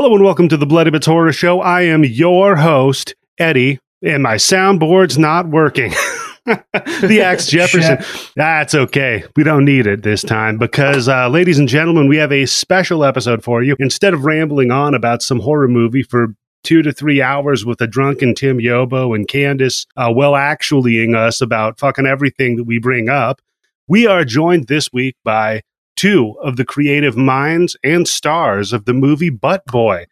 [0.00, 1.60] Hello and welcome to the Bloody Bits Horror Show.
[1.60, 5.90] I am your host, Eddie, and my soundboard's not working.
[6.44, 7.98] the Axe Jefferson.
[8.36, 9.24] That's okay.
[9.34, 13.04] We don't need it this time because, uh, ladies and gentlemen, we have a special
[13.04, 13.74] episode for you.
[13.80, 16.28] Instead of rambling on about some horror movie for
[16.62, 21.40] two to three hours with a drunken Tim Yobo and Candice uh, well actuallying us
[21.40, 23.42] about fucking everything that we bring up,
[23.88, 25.62] we are joined this week by
[25.98, 30.06] two of the creative minds and stars of the movie Butt Boy.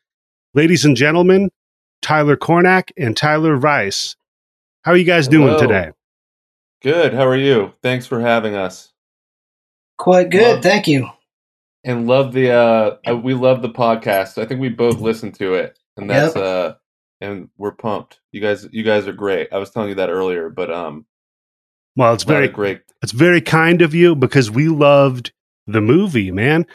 [0.53, 1.51] Ladies and gentlemen,
[2.03, 4.17] Tyler Cornack and Tyler Rice.
[4.83, 5.61] How are you guys doing Hello.
[5.61, 5.91] today?
[6.83, 7.15] Good.
[7.15, 7.73] How are you?
[7.83, 8.93] Thanks for having us.
[9.99, 11.09] Quite good, Love- thank you.
[11.85, 14.39] And love the uh uh, we love the podcast.
[14.43, 15.79] I think we both listened to it.
[15.97, 16.45] And that's Yep.
[16.45, 16.75] uh
[17.21, 18.19] and we're pumped.
[18.33, 19.49] You guys you guys are great.
[19.53, 21.07] I was telling you that earlier, but um
[21.95, 22.83] Well, it's very great.
[23.03, 25.33] it's very kind of you because we loved
[25.67, 26.67] the movie, man.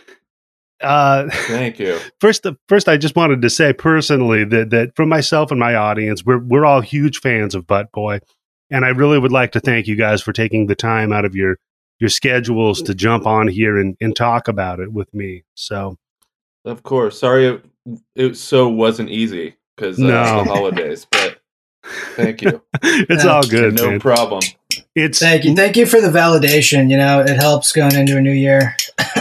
[0.82, 2.00] Uh, Thank you.
[2.20, 6.26] first, first, I just wanted to say personally that that from myself and my audience,
[6.26, 8.20] we're we're all huge fans of Butt Boy,
[8.70, 11.36] and I really would like to thank you guys for taking the time out of
[11.36, 11.58] your
[12.00, 15.44] your schedules to jump on here and, and talk about it with me.
[15.54, 15.98] So,
[16.66, 17.20] Of course.
[17.20, 17.66] Sorry it,
[18.16, 20.44] it so wasn't easy because uh, No.
[20.44, 21.38] the holidays, but
[22.16, 22.60] thank you.
[22.82, 23.30] it's Yeah.
[23.32, 24.00] all good, no man.
[24.00, 24.42] problem.
[24.96, 25.56] It's Thank you.
[25.56, 26.90] Thank you for the validation.
[26.92, 28.76] You know, it helps going into a new year.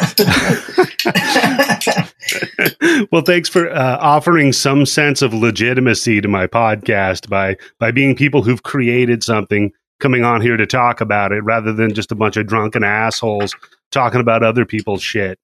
[3.12, 8.14] well, thanks for uh, offering some sense of legitimacy to my podcast by by being
[8.16, 12.14] people who've created something coming on here to talk about it rather than just a
[12.14, 13.54] bunch of drunken assholes
[13.90, 15.38] talking about other people's shit.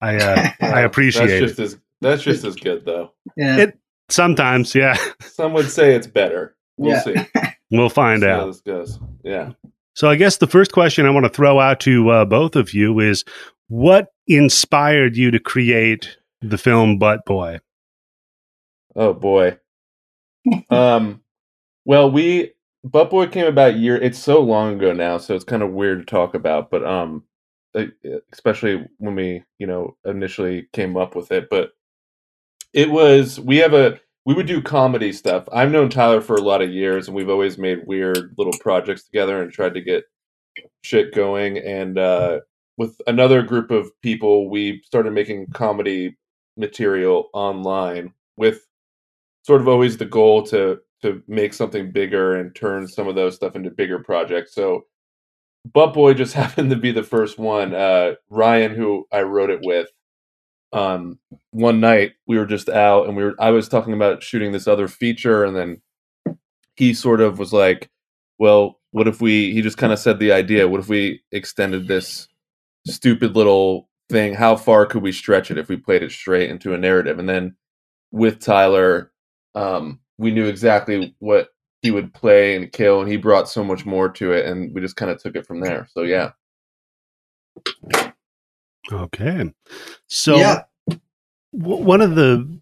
[0.00, 1.46] I uh, I appreciate That's it.
[1.56, 3.12] just as that's just as good though.
[3.36, 3.56] yeah.
[3.58, 3.76] It-
[4.08, 6.56] Sometimes, yeah, Some would say it's better.
[6.76, 7.00] We'll Yeah.
[7.02, 7.14] see.
[7.70, 8.46] we'll find see how out.
[8.48, 8.98] this goes.
[9.22, 9.52] Yeah.
[10.00, 12.72] So, I guess the first question I want to throw out to uh, both of
[12.72, 13.22] you is,
[13.68, 17.60] what inspired you to create the film Butt Boy?
[18.96, 19.58] Oh boy.
[20.70, 21.20] um
[21.84, 25.44] well we Butt Boy came about a year it's so long ago now, so it's
[25.44, 27.24] kind of weird to talk about, but um
[28.32, 31.72] especially when we, you know, initially came up with it, but
[32.72, 34.00] it was we have a
[34.30, 35.48] we would do comedy stuff.
[35.52, 39.02] I've known Tyler for a lot of years and we've always made weird little projects
[39.02, 40.04] together and tried to get
[40.82, 42.38] shit going and uh
[42.76, 46.16] with another group of people we started making comedy
[46.56, 48.60] material online with
[49.42, 53.34] sort of always the goal to to make something bigger and turn some of those
[53.34, 54.54] stuff into bigger projects.
[54.54, 54.82] So
[55.74, 57.74] Butt Boy just happened to be the first one.
[57.74, 59.88] Uh Ryan, who I wrote it with,
[60.72, 61.18] um
[61.50, 64.68] one night we were just out and we were I was talking about shooting this
[64.68, 65.82] other feature and then
[66.76, 67.90] he sort of was like,
[68.38, 71.88] Well, what if we he just kind of said the idea, what if we extended
[71.88, 72.28] this
[72.86, 74.34] stupid little thing?
[74.34, 77.18] How far could we stretch it if we played it straight into a narrative?
[77.18, 77.56] And then
[78.12, 79.12] with Tyler,
[79.54, 81.48] um, we knew exactly what
[81.82, 84.80] he would play and kill, and he brought so much more to it, and we
[84.80, 85.88] just kind of took it from there.
[85.92, 86.32] So yeah,
[88.92, 89.52] Okay,
[90.08, 90.62] so yeah.
[91.56, 92.60] w- one of the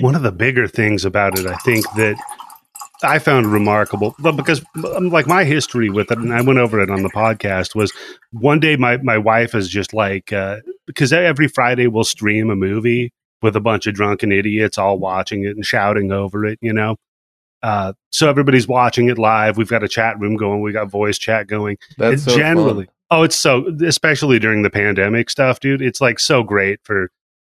[0.00, 2.16] one of the bigger things about it, I think that
[3.04, 4.64] I found remarkable, but because
[4.96, 7.92] um, like my history with it, and I went over it on the podcast, was
[8.32, 12.56] one day my my wife is just like uh, because every Friday we'll stream a
[12.56, 16.72] movie with a bunch of drunken idiots all watching it and shouting over it, you
[16.72, 16.96] know.
[17.62, 19.56] Uh, so everybody's watching it live.
[19.56, 20.60] We've got a chat room going.
[20.60, 22.94] We got voice chat going that's so generally fun.
[23.12, 27.10] Oh it's so especially during the pandemic stuff dude it's like so great for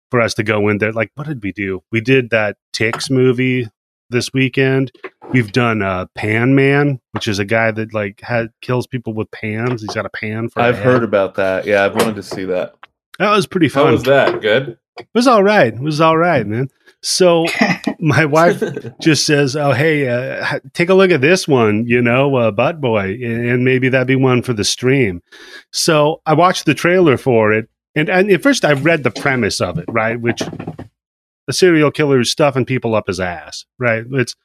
[0.09, 3.09] for us to go in there like what did we do we did that ticks
[3.09, 3.67] movie
[4.09, 4.91] this weekend
[5.31, 9.29] we've done uh pan man which is a guy that like had kills people with
[9.31, 11.65] pans he's got a pan for I've heard about that.
[11.65, 12.75] Yeah, I've wanted to see that.
[13.19, 14.41] that was pretty How fun was that?
[14.41, 14.77] Good.
[14.99, 16.67] it was all right it was all right man
[17.01, 17.45] so
[18.01, 18.61] my wife
[18.99, 22.81] just says, "Oh, hey, uh, take a look at this one, you know, uh, Butt
[22.81, 25.21] Boy, and maybe that'd be one for the stream."
[25.71, 29.61] So I watched the trailer for it, and and at first I read the premise
[29.61, 30.41] of it, right, which
[31.47, 34.03] a serial killer is stuffing people up his ass, right?
[34.11, 34.35] It's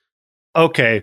[0.54, 1.02] okay.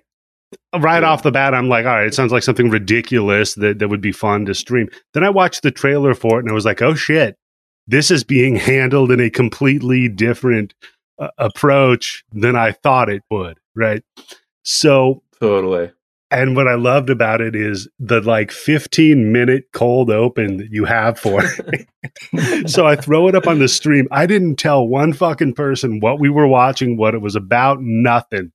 [0.76, 1.10] Right Yeah.
[1.10, 4.02] off the bat, I'm like, all right, it sounds like something ridiculous that, that would
[4.02, 4.88] be fun to stream.
[5.14, 7.38] Then I watched the trailer for it and I was like, oh shit,
[7.88, 10.76] this is being handled in a completely different
[11.20, 14.04] uh, approach than I thought it would, right?
[14.64, 15.92] So, totally.
[16.32, 20.86] and what I loved about it is the like 15 minute cold open that you
[20.86, 22.70] have for it.
[22.70, 24.08] so I throw it up on the stream.
[24.12, 28.52] I didn't tell one fucking person what we were watching, what it was about, nothing.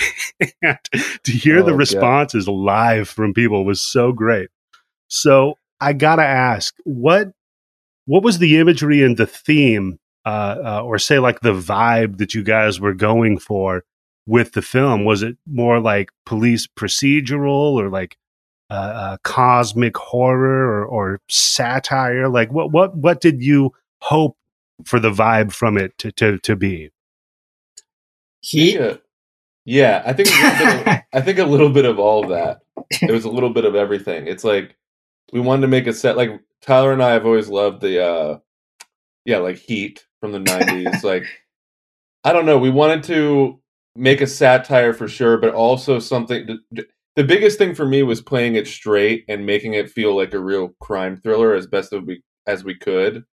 [0.62, 0.78] and
[1.24, 1.78] to hear Oh, the God.
[1.78, 4.48] responses live from people was so great.
[5.08, 7.32] So I gotta ask, what
[8.06, 12.34] what was the imagery and the theme uh, uh, or say like the vibe that
[12.34, 13.84] you guys were going for
[14.26, 15.04] with the film?
[15.04, 18.16] Was it more like police procedural or like
[18.70, 22.28] uh, uh, cosmic horror or, or satire?
[22.28, 24.36] Like what what what did you hope
[24.84, 26.90] for the vibe from it to to, to be?
[28.40, 28.74] Heat.
[28.74, 28.96] Yeah,
[29.64, 30.02] yeah.
[30.04, 32.60] I think of, I think a little bit of all of that.
[33.02, 34.26] It was a little bit of everything.
[34.26, 34.76] It's like
[35.32, 36.16] we wanted to make a set.
[36.16, 36.30] Like
[36.60, 38.38] Tyler and I have always loved the, uh
[39.24, 41.02] yeah, like Heat from the '90s.
[41.02, 41.26] like
[42.24, 42.58] I don't know.
[42.58, 43.60] We wanted to
[43.96, 46.58] make a satire for sure, but also something.
[46.70, 50.38] The biggest thing for me was playing it straight and making it feel like a
[50.40, 53.24] real crime thriller as best as we as we could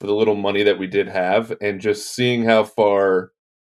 [0.00, 3.30] for the little money that we did have, and just seeing how far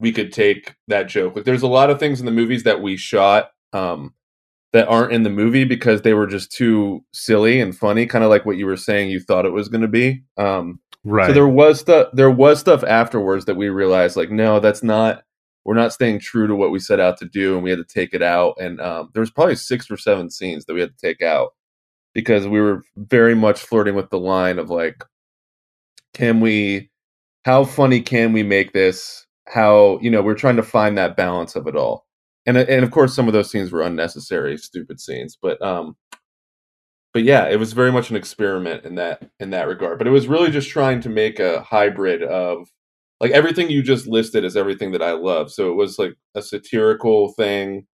[0.00, 1.36] we could take that joke.
[1.36, 4.14] Like, there's a lot of things in the movies that we shot um,
[4.76, 8.28] that aren't in the movie because they were just too silly and funny, kind of
[8.28, 10.22] like what you were saying you thought it was going to be.
[10.36, 11.28] Um, Right.
[11.28, 15.22] so there was stuff there was stuff afterwards that we realized like no, that's not
[15.64, 17.84] we're not staying true to what we set out to do and we had to
[17.84, 20.90] take it out and um, there was probably six or seven scenes that we had
[20.90, 21.50] to take out
[22.12, 25.04] because we were very much flirting with the line of like
[26.12, 26.90] can we
[27.44, 31.54] how funny can we make this how you know we're trying to find that balance
[31.54, 32.05] of it all
[32.46, 35.96] and and of course some of those scenes were unnecessary stupid scenes but um
[37.12, 39.96] but yeah, it was very much an experiment in that in that regard.
[39.98, 42.68] But it was really just trying to make a hybrid of
[43.20, 45.50] like everything you just listed is everything that I love.
[45.50, 47.86] So it was like a satirical thing.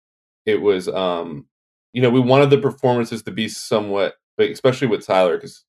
[0.46, 1.48] It was um
[1.94, 5.66] you know, we wanted the performances to be somewhat but especially with Tyler cuz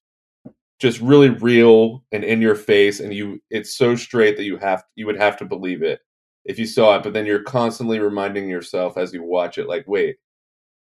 [0.80, 4.82] just really real and in your face and you it's so straight that you have
[4.96, 6.00] you would have to believe it
[6.44, 9.84] if you saw it but then you're constantly reminding yourself as you watch it like
[9.86, 10.16] wait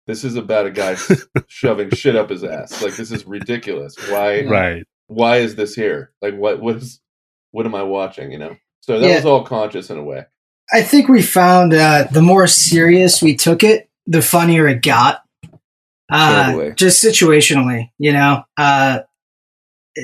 [0.07, 0.95] this is about a guy
[1.47, 2.81] shoving shit up his ass.
[2.81, 3.95] Like this is ridiculous.
[4.09, 4.43] Why?
[4.45, 4.83] right.
[5.07, 6.11] Why is this here?
[6.21, 6.61] Like what?
[6.61, 6.99] What is?
[7.51, 8.31] What am I watching?
[8.31, 8.55] You know.
[8.81, 9.15] So that Yeah.
[9.17, 10.25] was all conscious in a way.
[10.73, 15.21] I think we found uh, the more serious we took it, the funnier it got.
[16.11, 16.73] Uh, Totally.
[16.73, 18.43] Just situationally, you know.
[18.57, 18.99] Uh,
[19.97, 20.01] eh,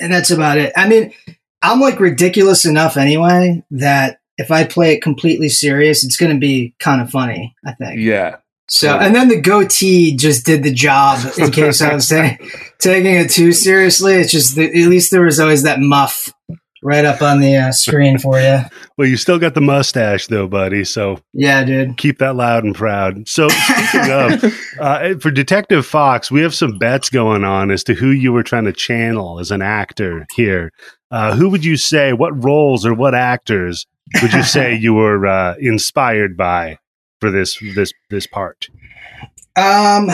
[0.00, 0.72] and that's about it.
[0.76, 1.12] I mean,
[1.60, 6.38] I'm like ridiculous enough anyway that if I play it completely serious, it's going to
[6.38, 7.54] be kind of funny.
[7.64, 8.00] I think.
[8.00, 8.36] Yeah.
[8.68, 12.38] So, and then the goatee just did the job in case I was saying,
[12.78, 14.14] taking it too seriously.
[14.14, 16.32] It's just the, at least there was always that muff
[16.82, 18.60] right up on the uh, screen for you.
[18.96, 20.84] Well, you still got the mustache though, buddy.
[20.84, 21.96] So Yeah, dude.
[21.96, 23.26] keep that loud and proud.
[23.26, 24.44] So speaking of,
[24.78, 28.42] uh, for Detective Fox, we have some bets going on as to who you were
[28.42, 30.70] trying to channel as an actor here.
[31.10, 32.12] Uh, who would you say?
[32.12, 33.86] What roles or what actors
[34.22, 36.78] would you say you were uh, inspired by
[37.20, 38.68] for this this this part?
[39.56, 40.10] Um,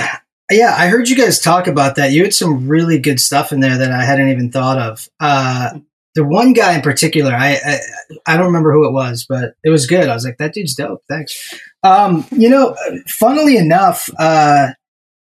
[0.51, 2.13] yeah, I heard you guys talk about that.
[2.13, 5.09] You had some really good stuff in there that I hadn't even thought of.
[5.19, 5.79] Uh,
[6.15, 7.79] the one guy in particular, I, I
[8.27, 10.09] I don't remember who it was, but it was good.
[10.09, 11.03] I was like, that dude's dope.
[11.09, 11.55] Thanks.
[11.83, 12.75] Um, you know,
[13.07, 14.69] funnily enough, uh,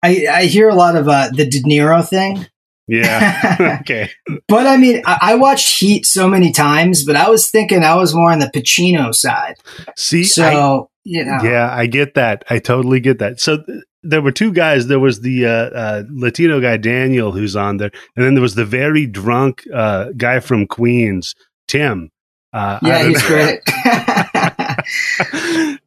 [0.03, 2.45] I I hear a lot of uh, the De Niro thing.
[2.87, 3.77] Yeah.
[3.81, 4.11] okay.
[4.47, 7.95] But I mean, I, I watched Heat so many times, but I was thinking I
[7.95, 9.55] was more on the Pacino side.
[9.97, 12.43] See, I, So you know, Yeah, I get that.
[12.49, 13.39] I totally get that.
[13.39, 14.87] So th- there were two guys.
[14.87, 18.55] There was the uh, uh, Latino guy Daniel, who's on there, and then there was
[18.55, 21.35] the very drunk uh, guy from Queens,
[21.67, 22.11] Tim.
[22.53, 23.59] Uh, yeah, he's great.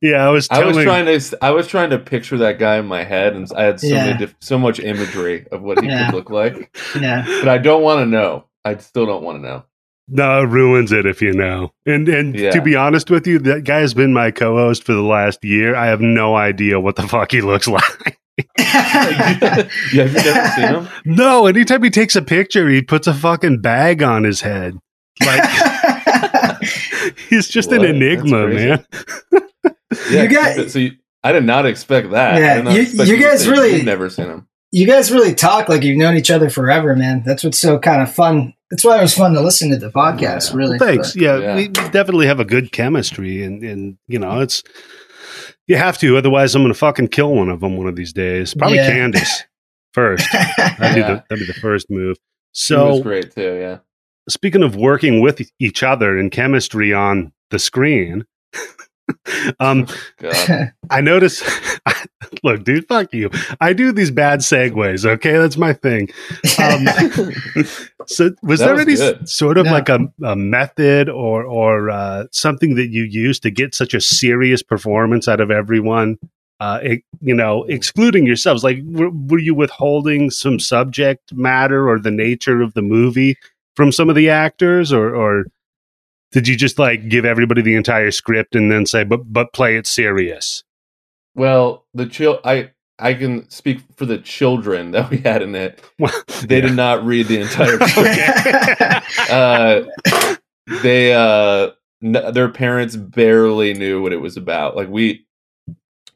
[0.00, 1.38] yeah, I was I was trying to.
[1.42, 4.06] I was trying to picture that guy in my head, and I had so Yeah.
[4.06, 6.06] many, diff- so much imagery of what he Yeah.
[6.06, 6.76] could look like.
[7.00, 7.24] yeah.
[7.26, 8.44] But I don't want to know.
[8.64, 9.64] I still don't want to know.
[10.10, 11.72] no, it ruins it if you know.
[11.86, 12.50] And and Yeah.
[12.52, 15.74] to be honest with you, that guy has been my co-host for the last year.
[15.76, 18.18] I have no idea what the fuck he looks like.
[18.58, 18.64] yeah,
[19.66, 20.88] have you never seen him?
[21.04, 24.78] no, anytime he takes a picture, he puts a fucking bag on his head.
[25.24, 25.42] Like
[27.28, 27.86] he's just an What?
[27.88, 28.84] That's enigma, man.
[30.10, 30.92] Yeah, You got- keep it- so you,
[31.24, 32.38] I did not expect that.
[32.40, 34.46] Yeah, I did not you- expect you guys really- you've never seen him.
[34.70, 37.22] you guys really talk like you've known each other forever, man.
[37.24, 38.54] That's what's so kind of fun.
[38.70, 40.50] That's why it was fun to listen to the podcast.
[40.50, 40.56] Yeah.
[40.56, 41.14] Really, Thanks.
[41.14, 41.56] But- Yeah, Yeah.
[41.56, 44.62] we definitely have a good chemistry, and and you know it's
[45.66, 46.16] you have to.
[46.18, 48.54] Otherwise, I'm going to fucking kill one of them one of these days.
[48.54, 48.90] Probably Yeah.
[48.90, 49.42] Candice
[49.94, 50.26] first.
[50.32, 52.16] That'd, be the, that'd be the first move.
[52.18, 53.56] he was So, great too.
[53.58, 53.78] Yeah.
[54.28, 58.24] speaking of working with each other and chemistry on the screen,
[59.60, 59.86] um,
[60.18, 60.72] God.
[60.90, 61.42] I notice.
[62.42, 63.30] look, dude, fuck you.
[63.60, 65.04] I do these bad segues.
[65.04, 66.08] Okay, that's my thing.
[66.58, 66.86] Um,
[68.06, 69.28] so, was That there was any good.
[69.28, 69.72] sort of No.
[69.72, 74.00] like a, a method or or uh, something that you used to get such a
[74.00, 76.16] serious performance out of everyone?
[76.60, 78.64] Uh, it, you know, excluding yourselves.
[78.64, 83.36] Like, were, were you withholding some subject matter or the nature of the movie
[83.76, 85.44] from some of the actors, or or
[86.32, 89.76] Did you just like give everybody the entire script and then say, "But but play
[89.76, 90.62] it serious"?
[91.34, 95.82] Well, the chill I I can speak for the children that we had in it.
[95.98, 96.12] Well,
[96.46, 96.66] They yeah.
[96.68, 99.30] did not read the entire script.
[99.30, 99.84] uh,
[100.82, 101.70] they uh,
[102.02, 104.76] n- their parents barely knew what it was about.
[104.76, 105.26] Like we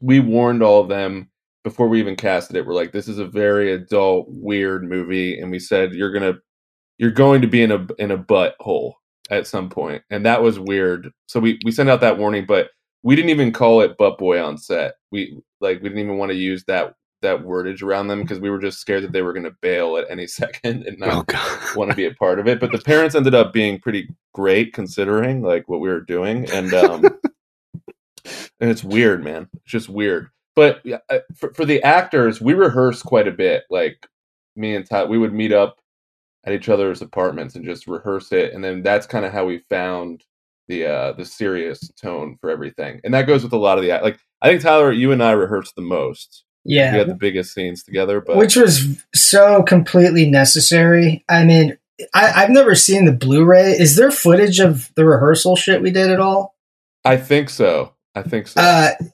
[0.01, 1.29] we warned all of them
[1.63, 2.65] before we even casted it.
[2.65, 6.35] We're like, this is a very adult, weird movie, and we said you're gonna
[6.99, 8.93] you're going to be in a in a butthole
[9.29, 11.11] at some point, and that was weird.
[11.27, 12.69] So we we sent out that warning, but
[13.03, 14.95] we didn't even call it butt boy on set.
[15.11, 18.49] We like we didn't even want to use that that wordage around them because we
[18.49, 21.73] were just scared that they were going to bail at any second and not Oh
[21.75, 22.59] want to be a part of it.
[22.59, 26.73] But the parents ended up being pretty great considering like what we were doing, and
[26.73, 27.05] um,
[28.25, 29.49] and it's weird, man.
[29.53, 30.29] It's just weird.
[30.55, 33.63] But uh, for for the actors, we rehearse quite a bit.
[33.69, 34.05] Like
[34.55, 35.77] me and Ty, we would meet up
[36.45, 39.59] at each other's apartments and just rehearse it, and then that's kind of how we
[39.69, 40.23] found
[40.67, 43.01] the uh the serious tone for everything.
[43.03, 43.89] And that goes with a lot of the.
[44.01, 46.43] Like I think Tyler, you and I rehearsed the most.
[46.65, 51.25] Yeah we had the biggest scenes together, but which was so completely necessary.
[51.27, 51.77] I mean,
[52.13, 53.71] I, I've never seen the Blu-ray.
[53.71, 56.55] Is there footage of the rehearsal shit we did at all?
[57.03, 57.93] I think so.
[58.15, 58.61] I think so.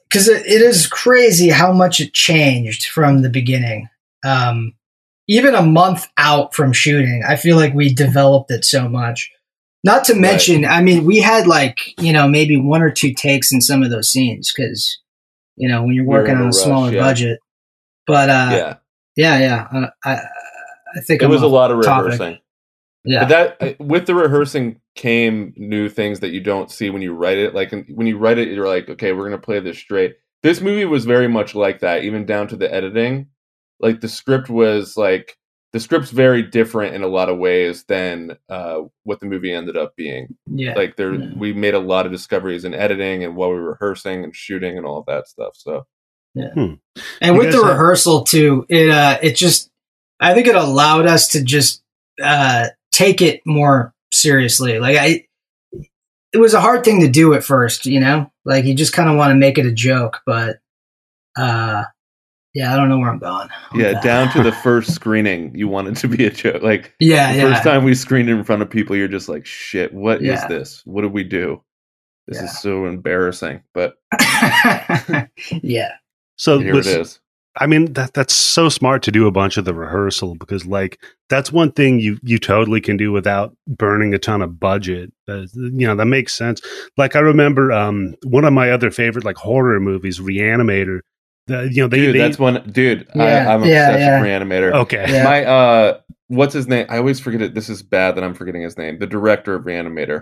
[0.08, 3.88] Because it, it is crazy how much it changed from the beginning.
[4.24, 4.74] Um,
[5.30, 9.30] even a month out from shooting, I feel like we developed it so much.
[9.84, 13.52] Not to mention, I mean, we had like you know maybe one or two takes
[13.52, 14.98] in some of those scenes because
[15.56, 17.00] you know when you're working on a rush, smaller yeah.
[17.00, 17.38] budget.
[18.06, 18.76] But uh, yeah,
[19.16, 20.10] yeah, yeah, I,
[20.96, 22.12] I think it I'm was a lot of topic.
[22.12, 22.38] rehearsing.
[23.04, 27.14] Yeah, But that with the rehearsing came new things that you don't see when you
[27.14, 27.54] write it.
[27.54, 30.16] Like when you write it, you're like, okay, we're gonna play this straight.
[30.42, 33.28] This movie was very much like that, even down to the editing.
[33.80, 35.36] Like the script was like
[35.72, 39.76] the script's very different in a lot of ways than uh, what the movie ended
[39.76, 40.36] up being.
[40.46, 40.74] yeah.
[40.74, 41.30] Like there, Yeah.
[41.36, 44.76] we made a lot of discoveries in editing and while we were rehearsing and shooting
[44.76, 45.52] and all of that stuff.
[45.54, 45.86] So
[46.34, 46.48] Yeah.
[46.54, 46.78] And
[47.22, 49.70] You with the have- rehearsal too, it uh it just
[50.20, 51.82] I think it allowed us to just
[52.22, 54.78] uh take it more seriously.
[54.80, 55.26] Like I
[56.32, 58.30] it was a hard thing to do at first, you know?
[58.44, 60.58] Like you just kind of want to make it a joke, but
[61.36, 61.84] uh
[62.54, 63.48] yeah, I don't know where I'm going.
[63.72, 64.02] with yeah, that.
[64.02, 66.62] down to the first screening, you wanted to be a joke.
[66.62, 67.52] Like Yeah, the yeah.
[67.52, 70.46] first time we screened in front of people, you're just like, shit, what is Yeah.
[70.48, 70.82] this?
[70.84, 71.62] What did we do?
[72.26, 72.44] This Yeah.
[72.44, 73.62] is so embarrassing.
[73.74, 73.94] But
[75.62, 75.92] yeah.
[76.36, 77.20] So here let's- it is.
[77.56, 81.02] I mean that that's so smart to do a bunch of the rehearsal because like
[81.28, 85.12] that's one thing you you totally can do without burning a ton of budget.
[85.28, 86.60] Uh, you know that makes sense.
[86.96, 91.00] Like I remember um one of my other favorite like horror movies, Reanimator.
[91.50, 94.20] The, you know they, Dude, they that's one dude, Yeah, I, I'm yeah, obsessed yeah.
[94.20, 94.72] with Reanimator.
[94.82, 95.04] okay.
[95.08, 95.24] Yeah.
[95.24, 96.86] My uh what's his name?
[96.88, 97.54] I always forget it.
[97.54, 98.98] This is bad that I'm forgetting his name.
[98.98, 100.20] The director of Reanimator.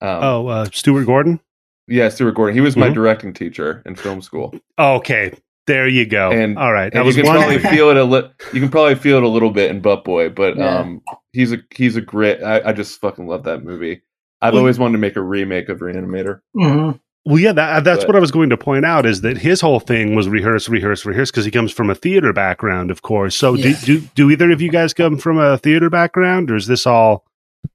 [0.00, 1.38] Um, Oh, uh, Stuart Gordon.
[1.86, 2.54] yeah, Stuart Gordon.
[2.54, 2.94] He was my Mhm.
[2.94, 4.54] directing teacher in film school.
[4.78, 5.32] Okay,
[5.66, 6.30] there you go.
[6.30, 8.30] And- All right, I And was you can probably feel it a little.
[8.52, 10.78] you can probably feel it a little bit in Butt Boy, but Yeah.
[10.78, 11.02] um
[11.32, 14.02] he's a he's a great I, I just fucking love that movie.
[14.40, 16.40] I've Well- always wanted to make a remake of Reanimator.
[16.54, 16.92] hmm
[17.26, 19.60] Well, yeah, that, that's But- what I was going to point out is that his
[19.62, 23.34] whole thing was rehearse, rehearse, rehearse because he comes from a theater background, of course.
[23.34, 23.74] So, Yeah.
[23.84, 26.86] do, do do either of you guys come from a theater background, or is this
[26.86, 27.24] all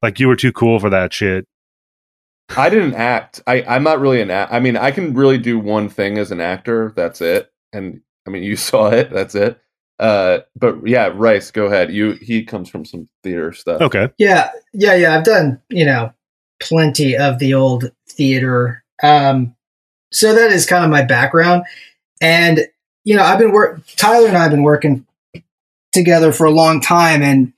[0.04, 1.46] like you were too cool for that shit?
[2.56, 3.42] I didn't act.
[3.48, 4.54] I I'm not really an act.
[4.54, 6.94] I mean, I can really do one thing as an actor.
[6.96, 7.52] That's it.
[7.74, 9.10] And I mean, you saw it.
[9.12, 9.60] That's it.
[10.00, 11.92] Uh, but yeah, Rice, go ahead.
[11.92, 13.82] You he comes from some theater stuff.
[13.82, 15.18] Okay, Yeah, yeah, yeah.
[15.18, 16.14] I've done, you know,
[16.62, 18.84] plenty of the old theater.
[19.02, 19.56] Um,
[20.12, 21.64] so that is kind of my background.
[22.22, 22.68] And,
[23.04, 25.06] you know, I've been work Tyler and I have been working
[25.92, 27.54] together for a long time and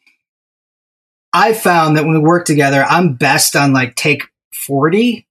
[1.34, 5.26] I found that when we work together, I'm best on like take 40.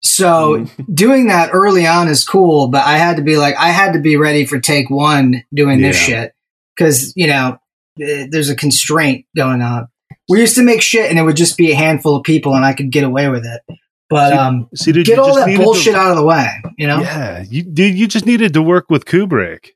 [0.00, 0.94] So Mm.
[0.94, 4.00] doing that early on is cool, but I had to be like, I had to
[4.00, 6.34] be ready for take one doing this shit.
[6.78, 7.58] Cause, you know,
[8.00, 9.88] eh, there's a constraint going on.
[10.28, 12.64] We used to make shit and it would just be a handful of people and
[12.64, 13.78] I could get away with it.
[14.12, 16.86] But, See, um, see, did get all that bullshit to, out of the way, you
[16.86, 17.00] know?
[17.00, 19.70] Yeah, you dude, you just needed to work with Kubrick.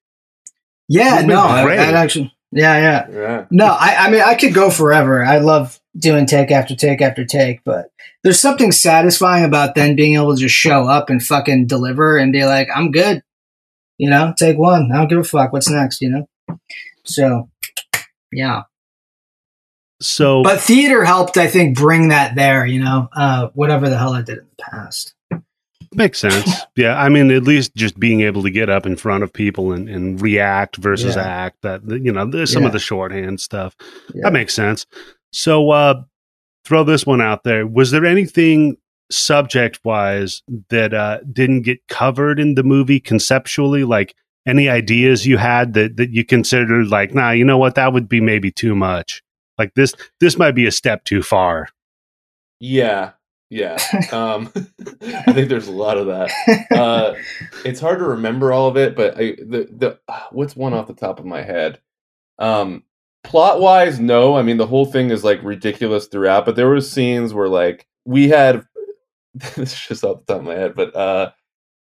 [0.89, 1.63] Yeah, no, I.
[1.63, 3.11] I'd actually, yeah, yeah.
[3.11, 3.47] Yeah.
[3.51, 5.25] No, I, I mean, I could go forever.
[5.25, 7.87] I love doing take after take after take, but
[8.23, 12.33] there's something satisfying about then being able to just show up and fucking deliver and
[12.33, 13.23] be like, I'm good.
[13.99, 14.93] You know, take one.
[14.93, 15.53] I don't give a fuck.
[15.53, 16.59] What's next, you know?
[17.05, 17.49] So,
[18.31, 18.63] yeah.
[20.01, 24.13] So, But theater helped, I think, bring that there, you know, uh, whatever the hell
[24.15, 25.15] I did in the past.
[25.95, 26.61] Makes sense.
[26.77, 29.73] Yeah, I mean, at least just being able to get up in front of people
[29.73, 31.23] and, and react versus Yeah.
[31.23, 31.63] act.
[31.63, 32.67] That you know, there's some Yeah.
[32.67, 33.75] of the shorthand stuff
[34.15, 34.25] Yeah.
[34.25, 34.85] that makes sense.
[35.33, 36.03] So, uh,
[36.67, 37.67] throw this one out there.
[37.67, 38.77] Was there anything
[39.11, 43.85] subject wise that uh, didn't get covered in the movie conceptually?
[43.85, 44.15] Like
[44.47, 48.09] any ideas you had that that you considered like, nah, you know what, that would
[48.09, 49.23] be maybe too much.
[49.59, 51.69] Like this, this might be a step too far.
[52.61, 53.13] Yeah,
[53.51, 53.79] yeah.
[54.13, 54.51] Um,
[55.03, 56.31] I think there's a lot of that.
[56.71, 57.15] Uh,
[57.65, 59.99] it's hard to remember all of it, but I, the the
[60.31, 61.81] what's one off the top of my head?
[62.39, 62.85] Um,
[63.25, 64.37] plot wise, no.
[64.37, 67.87] I mean, the whole thing is like ridiculous throughout, but there were scenes where like
[68.05, 68.65] we had
[69.35, 71.31] this is just off the top of my head, but uh,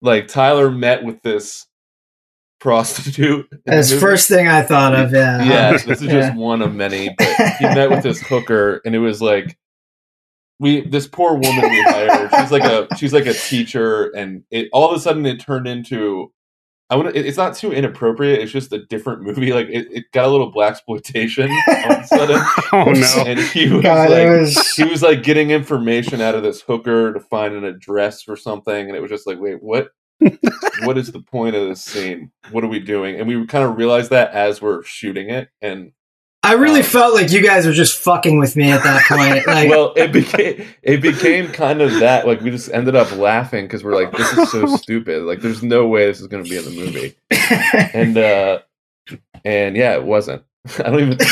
[0.03, 1.67] like Tyler met with this
[2.61, 3.47] prostitute.
[3.53, 5.13] in That's first thing I thought of.
[5.13, 5.43] Yeah.
[5.45, 6.13] yeah, this is Yeah.
[6.29, 7.15] just one of many.
[7.19, 9.57] But he met with this hooker, and it was like
[10.61, 12.31] we this poor woman we hired.
[12.39, 15.67] She's like a she's like a teacher, and it all of a sudden it turned
[15.69, 16.33] into.
[16.91, 17.21] I want to.
[17.21, 18.41] It's not too inappropriate.
[18.41, 19.53] It's just a different movie.
[19.53, 21.51] Like it, it got a little blaxploitation
[21.85, 22.41] all of a sudden,
[22.73, 23.25] Oh no.
[23.31, 24.75] and he was God, like, was.
[24.75, 28.87] he was like getting information out of this hooker to find an address for something,
[28.89, 29.89] and it was just like, wait, what?
[30.85, 32.31] What is the point of this scene?
[32.51, 33.19] What are we doing?
[33.19, 35.93] And we kind of realized that as we're shooting it, and
[36.43, 39.47] I really um, felt like you guys were just fucking with me at that point.
[39.47, 42.27] Like, well, it became it became kind of that.
[42.27, 45.23] Like we just ended up laughing because we're like, this is so stupid.
[45.23, 47.17] Like, there's no way this is going to be in the movie.
[47.93, 48.61] And uh
[49.45, 50.43] and yeah, it wasn't.
[50.79, 51.19] I don't even.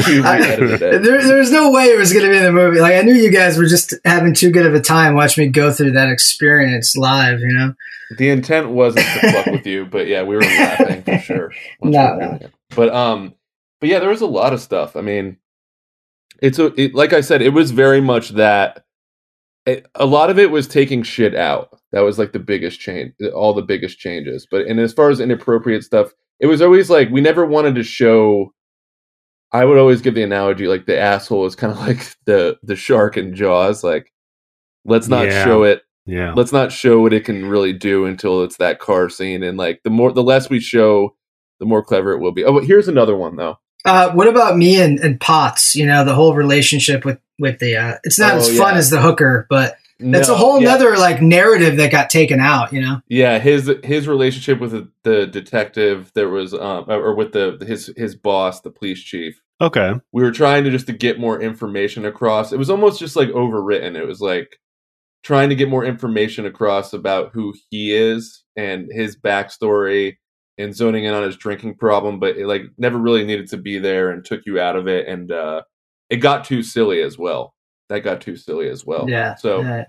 [0.00, 1.02] It.
[1.02, 2.80] there, there's no way it was going to be in the movie.
[2.80, 5.50] Like, I knew you guys were just having too good of a time watching me
[5.50, 7.40] go through that experience live.
[7.40, 7.74] You know.
[8.16, 11.52] The intent wasn't to fuck with you, but yeah, we were laughing for sure.
[11.82, 12.38] No, no.
[12.74, 13.34] But um,
[13.80, 14.96] but yeah, there was a lot of stuff.
[14.96, 15.36] I mean,
[16.40, 18.84] it's a it, like I said, it was very much that.
[19.66, 21.78] It, a lot of it was taking shit out.
[21.92, 24.46] That was like the biggest change, all the biggest changes.
[24.50, 27.82] But and as far as inappropriate stuff, it was always like we never wanted to
[27.82, 28.52] show.
[29.52, 32.76] I would always give the analogy like the asshole is kind of like the the
[32.76, 33.82] shark in Jaws.
[33.84, 34.12] Like,
[34.84, 35.44] let's not Yeah.
[35.44, 36.32] show it Yeah.
[36.34, 39.80] let's not show what it can really do until it's that car scene and like
[39.84, 41.14] the more the less we show
[41.60, 44.56] the more clever it will be oh but here's another one though Uh, what about
[44.56, 45.74] me and, and Potts?
[45.76, 47.76] You know, the whole relationship with with the.
[47.76, 48.78] Uh, it's not Oh, as fun yeah.
[48.78, 52.40] as the hooker, but that's No, a whole yeah, nother like narrative that got taken
[52.40, 52.72] out.
[52.72, 53.00] You know.
[53.08, 57.92] yeah his his relationship with the, the detective there was um or with the his
[57.96, 59.94] his boss the police chief Okay.
[60.12, 63.28] we were trying to just to get more information across it was almost just like
[63.30, 64.56] overwritten it was like
[65.24, 70.16] trying to get more information across about who he is and his backstory
[70.58, 73.78] and zoning in on his drinking problem but it like never really needed to be
[73.80, 75.60] there and took you out of it and uh
[76.08, 77.52] it got too silly as well
[77.88, 79.34] that got too silly as well yeah.
[79.34, 79.84] so yeah.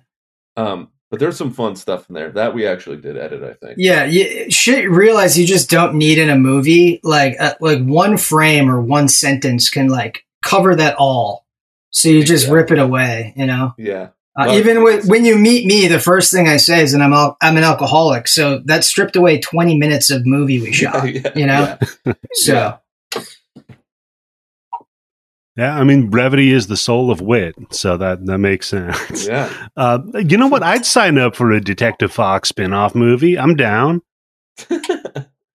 [0.58, 3.76] um but there's some fun stuff in there that we actually did edit i think
[3.78, 8.18] Yeah, you should realize you just don't need in a movie like uh, like one
[8.18, 11.46] frame or one sentence can like cover that all.
[11.92, 12.54] So you just Yeah.
[12.54, 13.74] rip it away, you know.
[13.78, 14.10] yeah
[14.40, 17.12] Uh, even with, when you meet me, the first thing I say is, "And I'm
[17.12, 21.12] al- I'm an alcoholic." So that stripped away 20 minutes of movie we shot.
[21.12, 21.78] Yeah, you know?
[22.06, 22.14] yeah.
[22.34, 22.78] So
[25.60, 25.74] Yeah.
[25.76, 29.28] Yeah, I mean, brevity is the soul of wit, so that that makes sense.
[29.28, 30.64] yeah Uh, you know what?
[30.64, 33.38] I'd sign up for a Detective Fox spin-off movie.
[33.38, 34.02] I'm down.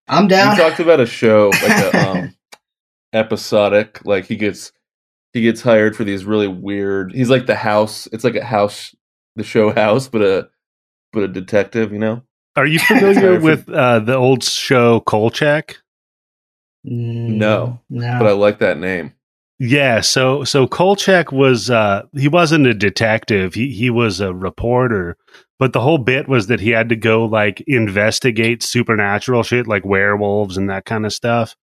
[0.08, 0.56] I'm down.
[0.56, 2.34] We talked about a show like a um
[3.12, 4.72] episodic, like he gets
[5.32, 7.12] he gets hired for these really weird.
[7.12, 8.06] He's like the house.
[8.12, 8.94] It's like a house,
[9.36, 10.48] the show house, but a
[11.12, 11.92] but a detective.
[11.92, 12.22] You know?
[12.56, 15.76] Are you familiar Sorry for- with uh, the old show Kolchak?
[16.84, 17.80] No.
[17.88, 18.18] no.
[18.18, 19.12] But I like that name.
[19.60, 23.54] Yeah, so so Kolchak was uh he wasn't a detective.
[23.54, 25.16] He he was a reporter.
[25.60, 29.84] But the whole bit was that he had to go like investigate supernatural shit like
[29.84, 31.54] werewolves and that kind of stuff.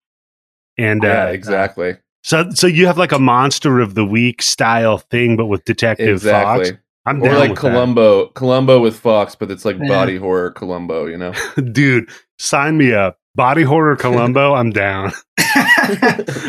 [0.78, 4.98] And yeah, uh, exactly, So so you have like a monster of the week style
[5.00, 6.72] thing but with Detective exactly.
[6.72, 6.78] Fox.
[7.06, 9.88] I'm Or down like with Columbo, Columbo with Fox, but it's like Yeah.
[9.90, 11.08] body horror Columbo.
[11.08, 11.34] You know?
[11.72, 13.18] Dude, sign me up.
[13.36, 15.12] Body horror Columbo, I'm down.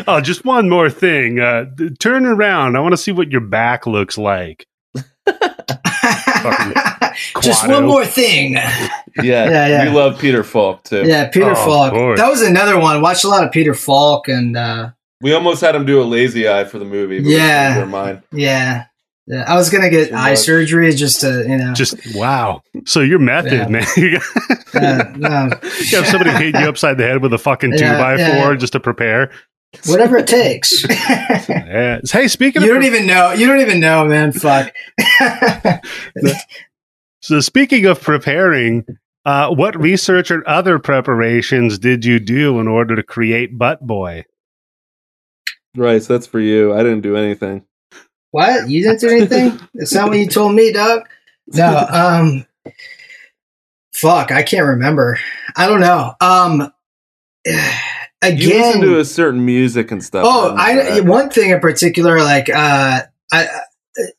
[0.07, 1.39] Oh, just one more thing.
[1.39, 2.75] Uh, th- turn around.
[2.75, 4.67] I want to see what your back looks like.
[7.41, 8.53] Just one more thing.
[8.53, 8.81] Yeah,
[9.23, 9.83] Yeah, yeah.
[9.85, 11.03] We love Peter Falk too.
[11.05, 12.17] Yeah, Peter Oh, Falk.
[12.17, 13.01] That was another one.
[13.01, 14.89] Watched a lot of Peter Falk and uh,
[15.21, 17.19] We almost had him do a lazy eye for the movie.
[17.19, 17.69] But Yeah.
[17.69, 18.23] we changed our mind.
[18.31, 18.85] yeah.
[19.25, 20.39] Yeah, I was gonna get Too eye much.
[20.39, 21.73] surgery just to, you know.
[21.73, 22.61] Just wow.
[22.85, 23.67] So you're method, Yeah.
[23.69, 23.85] man.
[23.97, 25.49] you got- uh, no.
[25.79, 28.41] you have somebody hit you upside the head with a fucking two Yeah, by yeah,
[28.41, 28.57] four yeah.
[28.57, 29.31] just to prepare.
[29.87, 30.83] Whatever it takes.
[31.49, 31.99] Yeah.
[32.09, 33.31] Hey, speaking of You don't even know.
[33.31, 34.31] You don't even know, man.
[34.33, 34.71] Fuck.
[37.21, 38.85] so speaking of preparing,
[39.25, 44.25] uh, what research or other preparations did you do in order to create Butt Boy?
[45.75, 46.73] Right, so that's for you.
[46.73, 47.65] I didn't do anything.
[48.33, 48.67] What?
[48.67, 49.59] You didn't do anything?
[49.75, 51.07] It's not what you told me, Doug.
[51.45, 51.85] No.
[51.87, 52.47] Um.
[53.93, 55.19] Fuck, I can't remember.
[55.55, 56.15] I don't know.
[56.19, 56.73] Um.
[57.45, 57.69] Again,
[58.23, 60.25] You listen to a certain music and stuff.
[60.27, 63.47] Oh, I'm one thing in particular, like uh, I,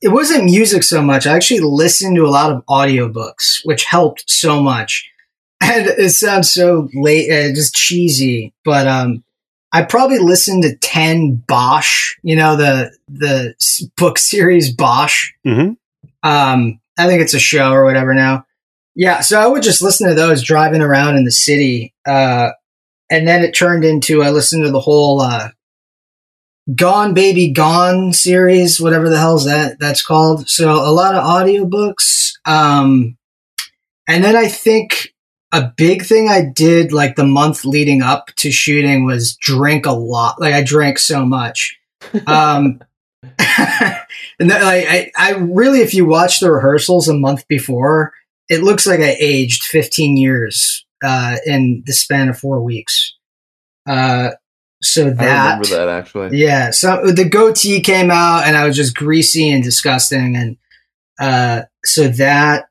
[0.00, 1.26] it wasn't music so much.
[1.26, 5.10] I actually listened to a lot of audiobooks, which helped so much.
[5.62, 9.24] And it sounds so late, uh, just cheesy, but um,
[9.74, 12.14] I probably listened to ten Bosch.
[12.22, 13.54] You know the the
[13.96, 15.32] book series Bosch.
[15.44, 15.76] Mhm.
[16.22, 18.46] Um, I think it's a show or whatever now.
[18.94, 21.92] Yeah, so I would just listen to those driving around in the city.
[22.06, 22.50] Uh,
[23.10, 25.48] and then it turned into I listened to the whole uh,
[26.74, 30.48] Gone Baby Gone series, whatever the hell's that that's called.
[30.48, 32.34] So a lot of audiobooks.
[32.46, 33.16] Um,
[34.06, 35.13] and then I think
[35.54, 39.92] a big thing I did like the month leading up to shooting was drink a
[39.92, 40.40] lot.
[40.40, 41.78] Like I drank so much.
[42.26, 42.82] Um,
[43.38, 48.12] and that, like I, I really, if you watch the rehearsals a month before,
[48.50, 53.14] it looks like I aged 15 years uh, in the span of four weeks.
[53.88, 54.32] Uh,
[54.82, 56.38] so I that, remember that actually.
[56.38, 56.70] yeah.
[56.70, 60.56] So the goatee came out, and I was just greasy and disgusting, and
[61.18, 62.66] uh, so that,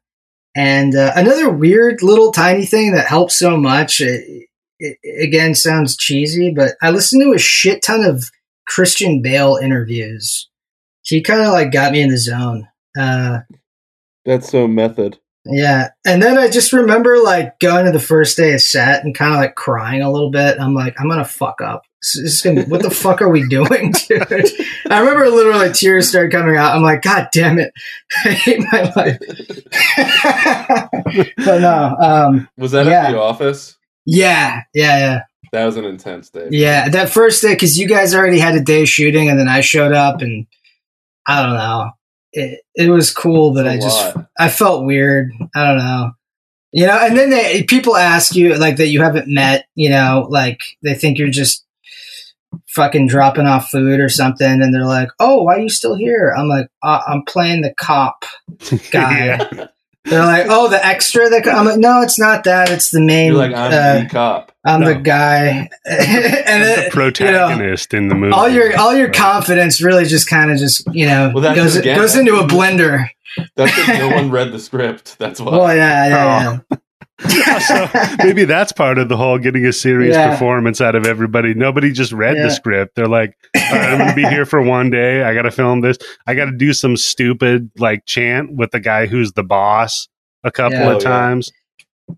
[0.56, 4.02] and uh, another weird little tiny thing that helps so much.
[4.02, 4.48] It,
[4.80, 8.30] it, again, sounds cheesy, but I listened to a shit ton of
[8.68, 10.50] Christian Bale interviews.
[11.02, 12.68] He kind of like got me in the zone.
[12.98, 13.40] Uh,
[14.26, 15.20] That's so method.
[15.46, 15.90] yeah.
[16.06, 19.34] And then I just remember like going to the first day of set and kind
[19.34, 20.60] of like crying a little bit.
[20.60, 21.84] I'm like, I'm going to fuck up.
[22.16, 24.22] Is gonna, what the fuck are we doing, dude?
[24.90, 26.76] I remember literally tears started coming out.
[26.76, 27.72] I'm like, God damn it.
[28.26, 29.20] I hate my life.
[31.46, 33.08] but no, um, Was that Yeah.
[33.08, 33.78] at the office?
[34.06, 35.20] yeah, yeah, yeah.
[35.52, 36.48] That was an intense day.
[36.52, 36.90] Yeah.
[36.90, 39.94] That first day, cause you guys already had a day shooting and then I showed
[39.94, 40.48] up and
[41.28, 41.92] I don't know.
[42.34, 44.28] It, it was cool, but I just, lot.
[44.40, 45.32] I felt weird.
[45.56, 46.12] I don't know.
[46.72, 50.26] You know, and then they, people ask you like that you haven't met, you know,
[50.30, 51.63] like they think you're just
[52.70, 56.34] fucking dropping off food or something and they're like, "Oh, why are you still here?"
[56.38, 58.26] I'm like, uh, "I'm playing the cop."
[58.92, 59.26] Guy.
[59.26, 59.68] yeah.
[60.06, 62.70] They're like, "Oh, the extra that I'm like, "No, it's not that.
[62.70, 64.52] It's the main You're like, I'm uh, the cop.
[64.66, 64.88] I'm No.
[64.94, 68.34] the guy." and the it, protagonist in the movie.
[68.34, 71.76] all your all your confidence really just kind of just, you know, Well, that's goes
[71.78, 73.08] again- goes into a blender.
[73.56, 75.18] That's because no one read the script.
[75.20, 75.52] That's why.
[75.58, 76.78] Well, yeah, yeah, yeah.
[77.68, 77.88] so
[78.24, 80.32] maybe that's part of the whole getting a serious Yeah.
[80.32, 81.54] performance out of everybody.
[81.54, 82.44] Nobody just read Yeah.
[82.44, 82.96] the script.
[82.96, 85.24] They're like, All right, I'm going to be here for one day.
[85.24, 85.98] I got to film this.
[86.26, 90.08] I got to do some stupid like chant with the guy who's the boss
[90.44, 90.86] a couple Yeah.
[90.90, 91.04] of Oh, yeah.
[91.10, 91.52] times.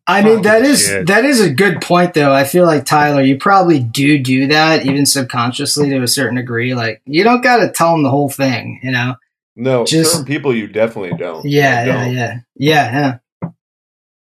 [0.08, 1.08] I mean, that Fucking is shit.
[1.08, 2.34] that is a good point, though.
[2.34, 6.74] I feel like Tyler, you probably do do that, even subconsciously to a certain degree.
[6.74, 9.16] Like, you don't got to tell them the whole thing, you know?
[9.56, 11.46] No, Just- certain people you definitely don't.
[11.46, 12.14] Yeah, I yeah, don't.
[12.14, 13.18] yeah, yeah, yeah.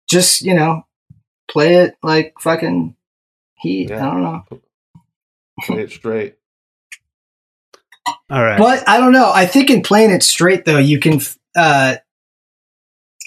[0.09, 0.87] Just you know,
[1.49, 2.97] play it like fucking
[3.59, 3.91] heat.
[3.91, 4.07] Yeah.
[4.07, 4.61] I don't know,
[5.63, 6.37] Play it straight.
[8.31, 8.59] All right.
[8.59, 9.31] but I don't know.
[9.35, 11.21] I think in playing it straight though, you can,
[11.57, 11.97] uh,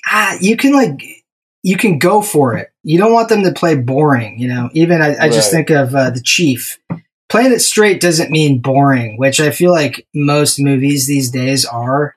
[0.08, 1.02] ah, you can like,
[1.64, 2.72] you can go for it.
[2.84, 4.70] You don't want them to play boring, you know.
[4.74, 6.80] Even I, I just think of uh, the Chief.
[7.30, 12.16] Playing it straight doesn't mean boring, which I feel like most movies these days are.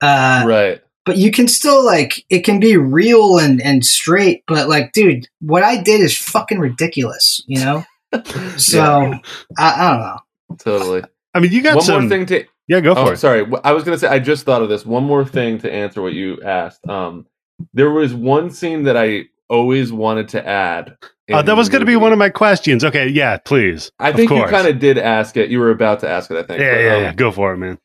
[0.00, 0.82] Uh, right.
[1.08, 5.26] But you can still like it can be real and and straight but like dude
[5.40, 7.84] what i did is fucking ridiculous you know
[8.56, 9.18] so Yeah,
[9.58, 10.18] I, I don't know
[10.58, 11.02] totally.
[11.34, 12.00] I mean, you got One some.
[12.02, 13.16] more thing to Yeah, go for oh, it.
[13.18, 13.46] sorry.
[13.64, 14.84] I was gonna say I just thought of this.
[14.86, 16.88] One more thing to answer what you asked.
[16.88, 17.26] Um,
[17.74, 20.96] there was one scene that I always wanted to add.
[21.30, 22.82] Oh, that was going to be one of my questions.
[22.84, 23.92] Okay, yeah, please.
[23.98, 25.50] I think you kind of did ask it.
[25.50, 26.38] You were about to ask it.
[26.38, 26.60] I think.
[26.60, 27.12] Yeah, but, yeah, um, yeah.
[27.14, 27.78] Go for it, man.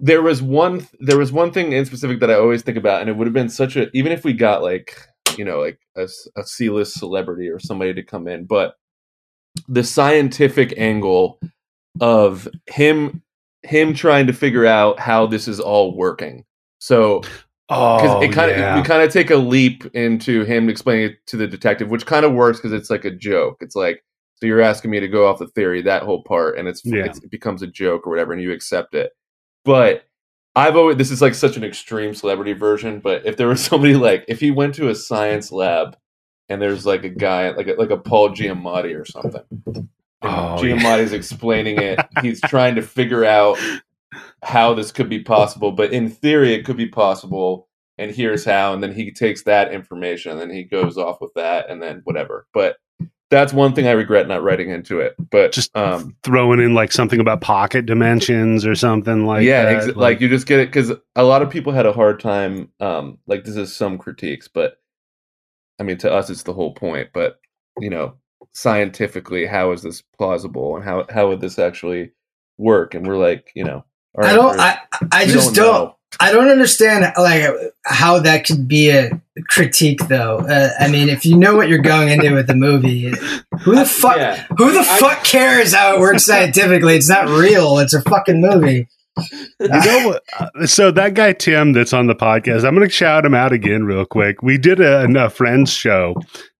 [0.00, 3.10] There was one there was one thing in specific that I always think about, and
[3.10, 4.96] it would have been such a even if we got like
[5.36, 8.74] you know like a, a C-list celebrity or somebody to come in, but
[9.68, 11.38] the scientific angle
[12.00, 13.22] of him
[13.62, 16.44] him trying to figure out how this is all working.
[16.78, 18.76] So because Oh, it kind of yeah.
[18.76, 22.24] we kind of take a leap into him explaining it to the detective, which kind
[22.24, 23.58] of works because it's like a joke.
[23.60, 24.02] It's like
[24.36, 27.04] so you're asking me to go off the theory that whole part, and it's, Yeah.
[27.04, 29.12] it's it becomes a joke or whatever, and you accept it.
[29.64, 30.04] But
[30.56, 33.00] I've always this is like such an extreme celebrity version.
[33.00, 35.96] But if there was somebody like if he went to a science lab
[36.48, 39.88] and there's like a guy like a, like a Paul Giamatti or something, and
[40.22, 40.76] Oh, yeah.
[40.76, 43.58] Giamatti's explaining it, he's trying to figure out
[44.42, 47.68] how this could be possible, but in theory, it could be possible.
[47.98, 48.72] And here's how.
[48.72, 52.00] And then he takes that information and then he goes off with that and then
[52.04, 52.46] whatever.
[52.54, 52.76] But
[53.30, 55.14] that's one thing I regret not writing into it.
[55.18, 59.88] But Just um, throwing in like something about pocket dimensions or something like yeah, that.
[59.88, 62.70] ex- like, you just get it because a lot of people had a hard time.
[62.80, 64.78] Um, like this is some critiques, but
[65.78, 67.10] I mean, to us, it's the whole point.
[67.14, 67.40] But
[67.78, 68.14] you know,
[68.52, 72.10] scientifically, how is this plausible, and how how would this actually
[72.58, 72.94] work?
[72.94, 73.84] And we're like, you know,
[74.16, 74.60] our I don't.
[74.60, 74.78] answer I
[75.12, 75.94] I just don't.
[76.20, 76.26] Know.
[76.26, 77.44] I don't understand like
[77.84, 79.10] how that could be a
[79.48, 80.38] critique, though.
[80.38, 83.10] Uh, I mean, if you know what you're going into with the movie,
[83.60, 84.44] who the fuck, Yeah.
[84.56, 86.96] who the I- fuck cares how it works scientifically?
[86.96, 87.78] It's not real.
[87.78, 88.88] It's a fucking movie.
[89.60, 90.22] you know what?
[90.38, 93.52] uh, So that guy Tim that's on the podcast, I'm going to shout him out
[93.52, 94.42] again real quick.
[94.42, 96.14] We did a, a friend's show,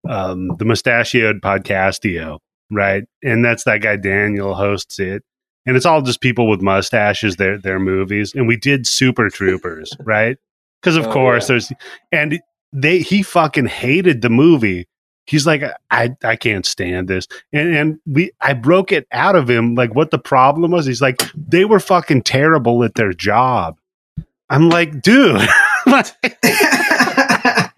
[0.08, 2.38] um, the Mustachioed Podcastio,
[2.70, 3.04] right?
[3.22, 5.22] And that's that guy Daniel hosts it,
[5.66, 8.34] and it's all just people with mustaches, their their movies.
[8.34, 10.36] And we did Super Troopers, right?
[10.82, 11.52] Because of Oh, course yeah.
[11.54, 11.72] there's
[12.12, 12.40] and
[12.72, 14.86] they he fucking hated the movie.
[15.26, 17.26] He's like, I, I can't stand this.
[17.52, 20.86] And and we I broke it out of him like what the problem was.
[20.86, 23.78] He's like, they were fucking terrible at their job.
[24.48, 25.40] I'm like, dude.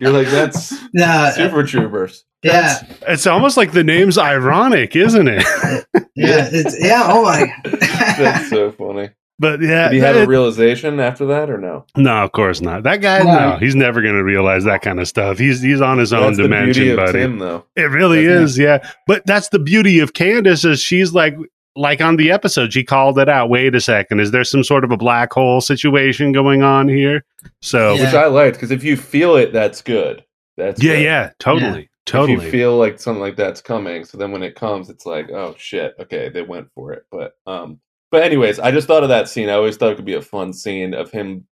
[0.02, 2.24] You're like that's no, Super Troopers.
[2.42, 5.42] yeah, it's almost like the name's ironic, isn't it?
[6.16, 7.02] yeah, it's, yeah.
[7.06, 7.46] Oh my.
[7.64, 9.10] That's so funny.
[9.38, 11.86] But yeah, Did he have a realization after that, or no?
[11.96, 12.82] no, of course not.
[12.82, 13.50] That guy, No.
[13.52, 15.38] no, he's never going to realize that kind of stuff.
[15.38, 17.12] He's he's on his own That's the beauty dimension, of buddy.
[17.20, 17.64] Tim, though.
[17.76, 18.88] It really That's- is, yeah.
[19.06, 21.34] But that's the beauty of Candice is she's like
[21.76, 23.48] like on the episode, she called it out.
[23.50, 27.24] Wait a second, is there some sort of a black hole situation going on here?
[27.60, 28.04] So Yeah.
[28.04, 30.24] Which I liked because if you feel it, that's good.
[30.56, 31.02] That's yeah, good.
[31.02, 32.44] yeah, totally, If totally.
[32.44, 35.54] you feel like something like that's coming, so then when it comes, it's like, oh
[35.56, 37.04] shit, okay, they went for it.
[37.10, 37.80] But um,
[38.10, 39.48] but anyways, I just thought of that scene.
[39.48, 41.46] I always thought it could be a fun scene of him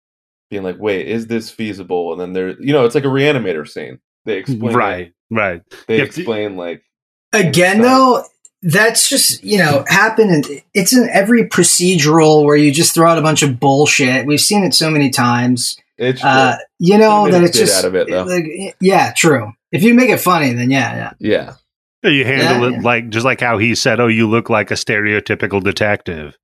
[0.50, 2.12] being like, wait, is this feasible?
[2.12, 3.98] And then there, you know, it's like a reanimator scene.
[4.26, 4.76] They explain, it.
[4.76, 5.62] right, right.
[5.88, 6.82] They Yeah, explain like,
[7.32, 7.88] Again, Inside.
[7.88, 8.24] though,
[8.62, 10.46] that's just you know happened.
[10.74, 14.26] It's in every procedural where you just throw out a bunch of bullshit.
[14.26, 15.78] We've seen it so many times.
[15.98, 16.28] it's true.
[16.30, 18.24] Uh, you know Could've that it's just out of it, though.
[18.24, 19.52] like yeah, true.
[19.72, 21.12] If you make it funny, then yeah, yeah.
[21.20, 21.52] yeah,
[22.02, 22.84] Yeah, You handle Yeah, it yeah.
[22.86, 26.36] like just like how he said, "Oh, you look like a stereotypical detective."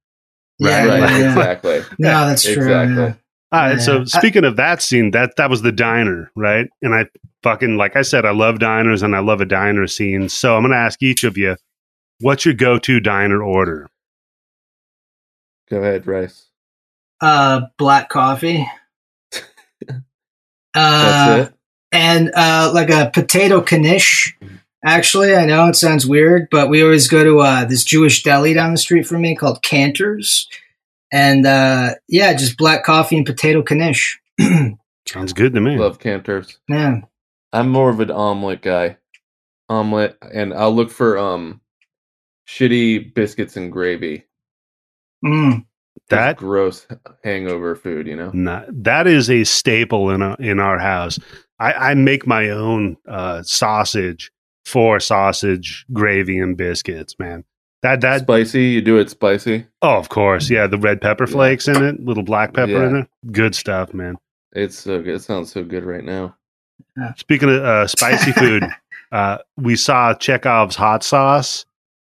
[0.59, 1.29] Yeah, right, yeah, yeah.
[1.29, 1.81] exactly.
[1.99, 2.53] No, that's true.
[2.55, 2.97] Exactly.
[2.97, 3.13] yeah.
[3.53, 3.79] All right, Yeah.
[3.79, 6.67] so I- speaking of that scene, that that was the diner, right?
[6.83, 7.07] And I
[7.43, 10.29] fucking like I said, I love diners and I love a diner scene.
[10.31, 11.57] So I'm going to ask each of you,
[12.21, 13.89] what's your go-to diner order?
[15.69, 16.47] Go ahead, Rice.
[17.21, 18.67] Uh, black coffee.
[19.89, 19.95] uh,
[20.75, 21.55] That's it.
[21.93, 24.37] and uh, like a potato knish.
[24.85, 28.55] Actually, I know it sounds weird, but we always go to uh, this Jewish deli
[28.55, 30.47] down the street from me called Canter's,
[31.13, 34.21] and uh, yeah, just black coffee and potato knish.
[35.09, 35.77] Sounds good to me.
[35.77, 36.59] Love Canter's.
[36.69, 37.01] yeah,
[37.53, 38.99] I'm more of an omelet guy.
[39.69, 41.61] Omelet, and I'll look for um
[42.49, 44.25] shitty biscuits and gravy.
[45.25, 45.65] mm.
[46.11, 46.87] That gross
[47.25, 48.31] hangover food, you know.
[48.33, 51.19] not, that is a staple in a, in our house.
[51.59, 54.31] I, I make my own uh, sausage
[54.65, 57.45] for sausage gravy and biscuits, man.
[57.83, 59.67] That that spicy, you do it spicy.
[59.83, 60.67] oh, of course, yeah.
[60.67, 61.33] The red pepper Yeah.
[61.33, 63.01] flakes in it, little black pepper in Yeah.
[63.03, 64.17] it, good stuff, man.
[64.53, 65.17] It's so good.
[65.17, 66.37] It sounds so good right now.
[67.17, 68.65] Speaking of uh, spicy food,
[69.13, 71.65] uh, we saw Chekhov's hot sauce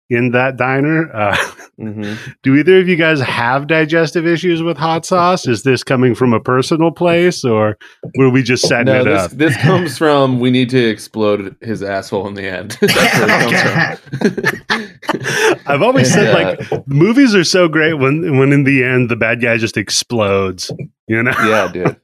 [0.10, 1.10] in that diner.
[1.16, 1.36] Uh,
[1.78, 5.48] hmm do either of you guys have digestive issues with hot sauce?
[5.48, 7.78] Is this coming from a personal place, or
[8.18, 9.32] were we just setting No, it this up?
[9.32, 12.72] this comes from we need to explode his asshole in the end.
[12.82, 15.62] That's where it comes from.
[15.68, 16.34] I've always said Yeah.
[16.70, 20.72] like movies are so great when when in the end the bad guy just explodes.
[21.08, 21.32] You know?
[21.46, 22.00] yeah, dude.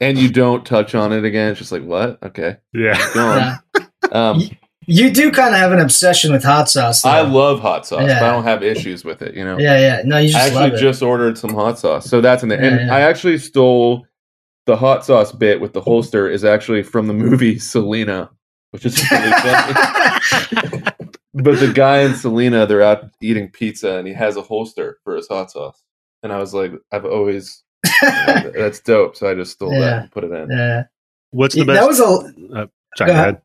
[0.00, 1.50] And you don't touch on it again.
[1.50, 2.22] It's just like what?
[2.22, 2.98] Okay, Yeah.
[3.14, 3.38] go on.
[3.38, 3.90] Yeah.
[4.12, 4.42] Um,
[4.92, 7.02] You do kind of have an obsession with hot sauce.
[7.02, 7.10] Though.
[7.10, 9.34] I love hot sauce, but I don't have issues with it.
[9.34, 9.56] You know.
[9.58, 10.02] Yeah, yeah.
[10.04, 10.80] No, you I just actually love it.
[10.80, 12.60] just ordered some hot sauce, so that's in there.
[12.60, 12.96] And Yeah, yeah.
[12.96, 14.04] I actually stole
[14.66, 18.30] the hot sauce bit with the holster is actually from the movie Selena,
[18.72, 20.82] which is really funny.
[21.34, 25.14] but the guy in Selena, they're out eating pizza, and he has a holster for
[25.14, 25.82] his hot sauce.
[26.24, 27.62] And I was like, I've always
[28.02, 29.16] that's dope.
[29.16, 29.78] So I just stole Yeah.
[29.80, 30.50] that and put it in.
[30.50, 30.82] yeah.
[31.30, 31.80] What's the best?
[31.80, 32.04] That was a
[32.62, 33.42] uh, sorry, go go ahead.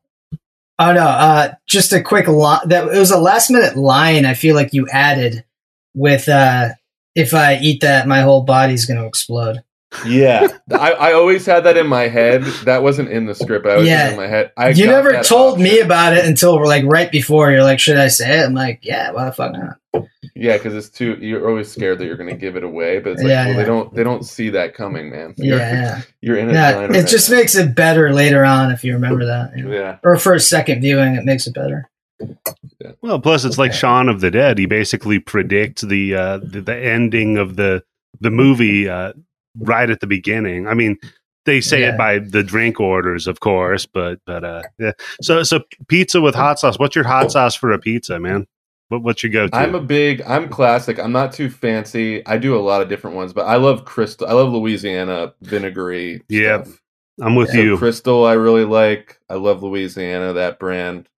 [0.78, 1.04] Oh no!
[1.06, 2.68] Uh, just a quick line.
[2.68, 4.26] That it was a last minute line.
[4.26, 5.44] I feel like you added
[5.94, 6.70] with uh,
[7.14, 9.62] "If I eat that, my whole body's going to explode."
[10.04, 12.42] Yeah, I, I always had that in my head.
[12.64, 13.64] That wasn't in the script.
[13.64, 14.10] But I was Yeah.
[14.10, 14.52] in my head.
[14.56, 17.50] I you never that told me about it until like right before.
[17.50, 20.74] You're like, "Should I say it?" I'm like, "Yeah, why the fuck not?" Yeah, because
[20.74, 21.16] it's too.
[21.20, 23.54] You're always scared that you're going to give it away, but it's like, Yeah, well,
[23.54, 23.60] yeah.
[23.60, 23.94] they don't.
[23.94, 25.34] They don't see that coming, man.
[25.38, 26.02] You're, Yeah, yeah.
[26.20, 26.52] you're in it.
[26.52, 26.80] yeah.
[26.82, 27.36] It right just now.
[27.36, 29.72] makes it better later on if you remember that, you know.
[29.74, 31.88] Yeah, or for a second viewing, it makes it better.
[32.20, 32.92] Yeah.
[33.02, 33.78] Well, plus it's like Okay.
[33.78, 34.58] Shaun of the Dead.
[34.58, 37.82] He basically predicts the uh, the, the ending of the
[38.20, 39.12] the movie uh,
[39.58, 40.66] right at the beginning.
[40.66, 40.96] I mean,
[41.44, 41.94] they say Yeah.
[41.94, 44.92] it by the drink orders, of course, but but uh, yeah.
[45.22, 46.78] So so pizza with hot sauce.
[46.78, 48.46] What's your hot sauce for a pizza, man?
[48.88, 49.56] What what's your go to?
[49.56, 50.22] I'm a big.
[50.22, 50.98] I'm classic.
[50.98, 52.24] I'm not too fancy.
[52.26, 54.26] I do a lot of different ones, but I love Crystal.
[54.28, 56.22] I love Louisiana vinegary.
[56.28, 56.66] Yep.
[56.66, 56.80] stuff.
[57.20, 57.78] I'm with So you.
[57.78, 59.18] Crystal, I really like.
[59.30, 61.08] I love Louisiana, that brand.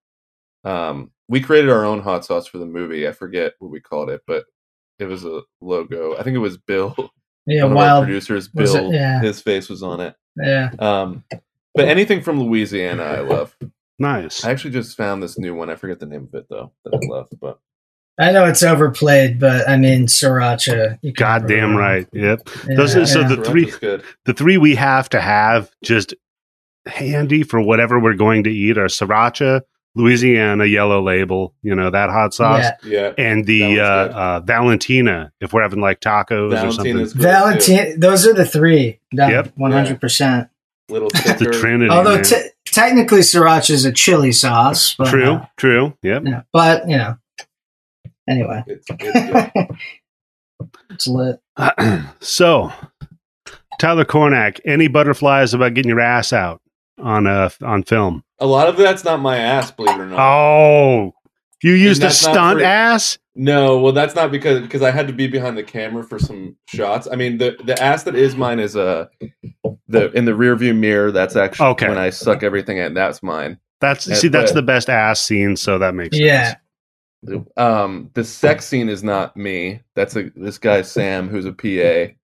[0.64, 3.06] Um, we created our own hot sauce for the movie.
[3.08, 4.44] I forget what we called it, but
[4.98, 6.16] it was a logo.
[6.16, 6.94] I think it was Bill,
[7.48, 8.04] Yeah, one of our wild.
[8.04, 8.50] producers.
[8.54, 8.78] was it?
[8.80, 9.20] Bill, Yeah.
[9.20, 10.14] his face was on it.
[10.36, 10.70] Yeah.
[10.78, 11.24] Um,
[11.74, 13.56] but anything from Louisiana, I love.
[13.98, 14.44] Nice.
[14.44, 15.70] I actually just found this new one.
[15.70, 16.72] I forget the name of it though.
[16.84, 17.58] That I love, but
[18.20, 20.98] I know it's overplayed, but I mean sriracha.
[21.02, 22.06] You can Goddamn right.
[22.12, 22.48] Yep.
[22.68, 24.02] Yeah, Those are- so the Sriracha's three- good.
[24.24, 26.14] The three we have to have just
[26.86, 29.62] handy for whatever we're going to eat are sriracha,
[29.94, 32.64] Louisiana yellow label, you know, that hot sauce.
[32.84, 32.88] Yeah.
[32.88, 36.94] Yeah, and the uh, uh, Valentina, if we're having like tacos or something.
[36.94, 37.72] Valentina's great, too.
[37.74, 38.00] Valentine.
[38.00, 39.00] Those are the three.
[39.12, 39.30] Yep.
[39.30, 39.52] Yep.
[39.56, 40.48] One hundred percent.
[40.88, 41.52] little It's the thicker.
[41.52, 41.90] Trinity.
[41.90, 42.24] Although man.
[42.24, 44.94] te- technically sriracha is a chili sauce.
[44.94, 45.94] But, true, uh, true.
[46.02, 46.22] Yep.
[46.26, 47.16] yeah, but you know.
[48.28, 49.50] Anyway, It's, it's
[50.90, 51.40] it's lit.
[52.20, 52.70] so,
[53.78, 56.60] Tyler Cornack, any butterflies about getting your ass out
[57.00, 58.24] on uh, on film?
[58.38, 60.18] A lot of that's not my ass, believe it or not.
[60.20, 61.14] Oh,
[61.62, 63.18] you used a stunt for- ass?
[63.40, 66.56] No, well, that's not because because I had to be behind the camera for some
[66.66, 67.06] shots.
[67.10, 69.06] I mean, the the ass that is mine is uh
[69.88, 71.12] the in the rear view mirror.
[71.12, 71.88] That's actually Okay.
[71.88, 72.94] when I suck everything in.
[72.94, 73.58] That's mine.
[73.80, 76.54] That's Yeah, see, that's but- the best ass scene, so that makes Yeah.
[77.24, 77.44] sense.
[77.56, 79.82] Um, the sex scene is not me.
[79.94, 82.14] That's a this guy Sam who's a PA.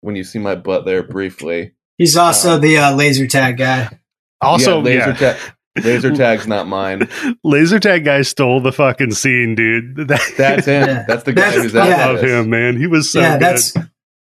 [0.00, 3.99] When you see my butt there briefly, He's also Um, the uh, laser tag guy.
[4.40, 5.36] Also, yeah, laser yeah, tag.
[5.84, 7.08] Laser tag's not mine.
[7.44, 9.96] laser tag guy stole the fucking scene, dude.
[10.08, 10.88] That- That's him.
[10.88, 11.04] Yeah.
[11.06, 12.06] That's the guy That's- who's I at yeah.
[12.06, 12.76] love him, man.
[12.76, 13.42] He was so yeah, good.
[13.42, 13.74] that's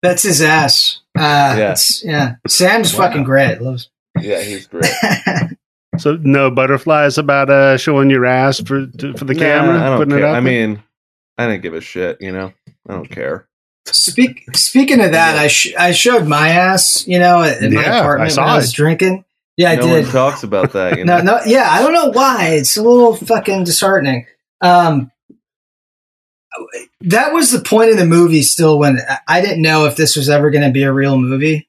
[0.03, 1.01] that's his ass.
[1.17, 1.57] Uh, Yeah.
[1.59, 2.35] yeah, yeah.
[2.49, 3.07] Sam's Wow.
[3.07, 3.61] fucking great.
[3.61, 3.91] Loves.
[4.21, 4.91] Yeah, he's great.
[5.99, 9.89] So no butterflies about uh showing your ass for to, for the Nah, camera, I
[9.91, 10.19] don't putting care.
[10.21, 10.37] it up.
[10.37, 10.83] I mean,
[11.39, 12.21] I didn't give a shit.
[12.21, 12.53] You know,
[12.89, 13.47] I don't care.
[13.87, 17.83] Speak, speaking of that, I sh- I showed my ass, you know, at, at my
[17.83, 18.75] Yeah, I apartment saw when I was it.
[18.77, 19.25] drinking.
[19.57, 20.05] Yeah, I no did.
[20.05, 20.99] one talks about that.
[20.99, 22.49] You know, No, no, yeah, I don't know why.
[22.55, 24.27] It's a little fucking disheartening.
[24.61, 25.11] Um,
[27.03, 28.43] that was the point of the movie.
[28.43, 31.19] Still, when I- I didn't know if this was ever going to be a real
[31.19, 31.69] movie,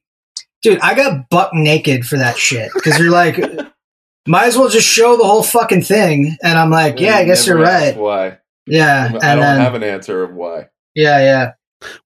[0.61, 3.37] dude, I got buck naked for that shit because you're like,
[4.27, 6.37] might as well just show the whole fucking thing.
[6.43, 7.95] And I'm like, yeah, I guess you're right.
[7.97, 8.37] Why?
[8.65, 10.69] Yeah, I and don't then have an answer of why.
[10.95, 11.51] yeah, yeah,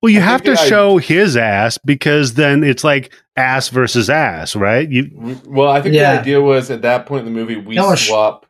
[0.01, 3.69] well, you I have to think I- show his ass because then it's like ass
[3.69, 4.89] versus ass, right?
[4.89, 6.13] You Well, I think Yeah.
[6.15, 8.45] the idea was at that point in the movie we No, swap.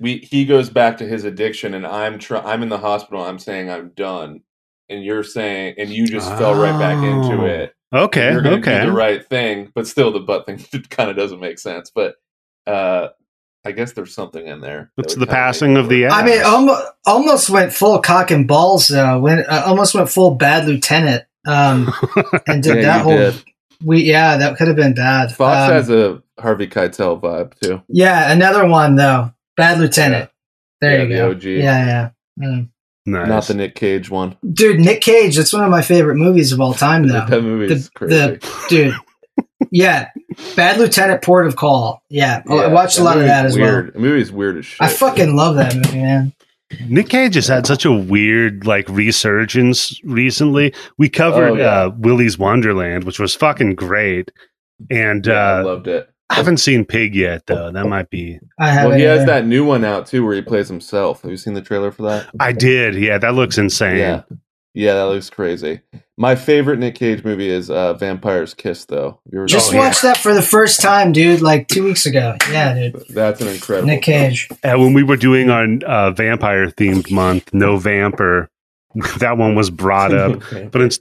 [0.00, 3.22] We he goes back to his addiction, and I'm try, I'm in the hospital.
[3.22, 4.40] I'm saying I'm done,
[4.88, 7.46] and you're saying, and you just fell right back into Oh.
[7.46, 7.74] it.
[7.94, 8.32] okay?
[8.32, 8.80] you're Okay.
[8.80, 10.58] do the right thing, but still the butt thing
[10.90, 11.90] kind of doesn't make sense.
[11.94, 12.14] But
[12.66, 13.08] uh
[13.64, 14.90] I guess there's something in there.
[14.98, 16.12] It's the passing of the ass.
[16.14, 19.20] I mean, almost almost went full cock and balls though.
[19.20, 21.24] When uh, almost went full bad lieutenant.
[21.46, 21.92] Um,
[22.46, 23.44] and did Yeah, that whole did.
[23.84, 25.32] we yeah that could have been bad.
[25.34, 27.82] Fox Um, has a Harvey Keitel vibe too.
[27.88, 29.32] yeah another one though.
[29.56, 30.30] Bad lieutenant.
[30.80, 31.30] There Yeah, you the go.
[31.30, 31.42] OG.
[31.44, 32.46] Yeah, yeah.
[32.48, 32.68] Mm.
[33.06, 33.28] nice.
[33.28, 34.36] Not the Nick Cage one.
[34.52, 35.36] Dude, Nick Cage.
[35.36, 37.26] That's one of my favorite movies of all time though.
[37.26, 38.14] That movie is The- crazy.
[38.16, 38.94] the- Dude,
[39.72, 40.10] yeah.
[40.54, 42.02] Bad Lieutenant, Port of Call.
[42.08, 43.64] Yeah, Oh, I watched a lot of that as well.
[43.72, 43.94] weird.
[43.94, 44.80] The movie's weird as shit.
[44.80, 46.32] I fucking love that movie, man.
[46.88, 50.72] Nick Cage has had such a weird like resurgence recently.
[50.98, 51.64] We covered Oh, yeah.
[51.84, 54.30] uh, Willy's Wonderland, which was fucking great,
[54.90, 56.08] and Yeah, I uh, loved it.
[56.30, 57.70] I haven't seen Pig yet though.
[57.70, 58.38] That might be.
[58.58, 58.86] I.
[58.86, 61.20] Well, he has that new one out too, where he plays himself.
[61.22, 62.30] Have you seen the trailer for that?
[62.40, 62.94] I did.
[62.94, 63.98] Yeah, that looks insane.
[63.98, 64.22] Yeah,
[64.74, 65.80] yeah, that looks crazy.
[66.16, 69.20] My favorite Nick Cage movie is uh, Vampire's Kiss, though.
[69.30, 71.40] You ever- Just watched that for the first time, dude.
[71.42, 72.36] Like two weeks ago.
[72.50, 73.04] Yeah, dude.
[73.10, 73.88] That's an incredible.
[73.88, 74.48] Nick Cage.
[74.62, 78.48] Uh, when we were doing our uh, vampire themed month, No Vamper,
[79.18, 80.42] that one was brought up.
[80.70, 81.00] But it's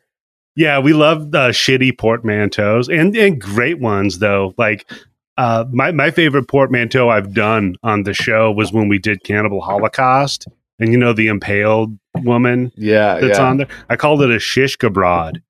[0.56, 4.54] yeah, we love uh, shitty portmanteaus and and great ones though.
[4.58, 4.90] Like
[5.38, 9.62] uh, my my favorite portmanteau I've done on the show was when we did Cannibal
[9.62, 10.48] Holocaust,
[10.82, 13.46] and you know the impaled woman yeah, that's yeah.
[13.46, 13.68] on there.
[13.90, 15.42] I called it a shish broad,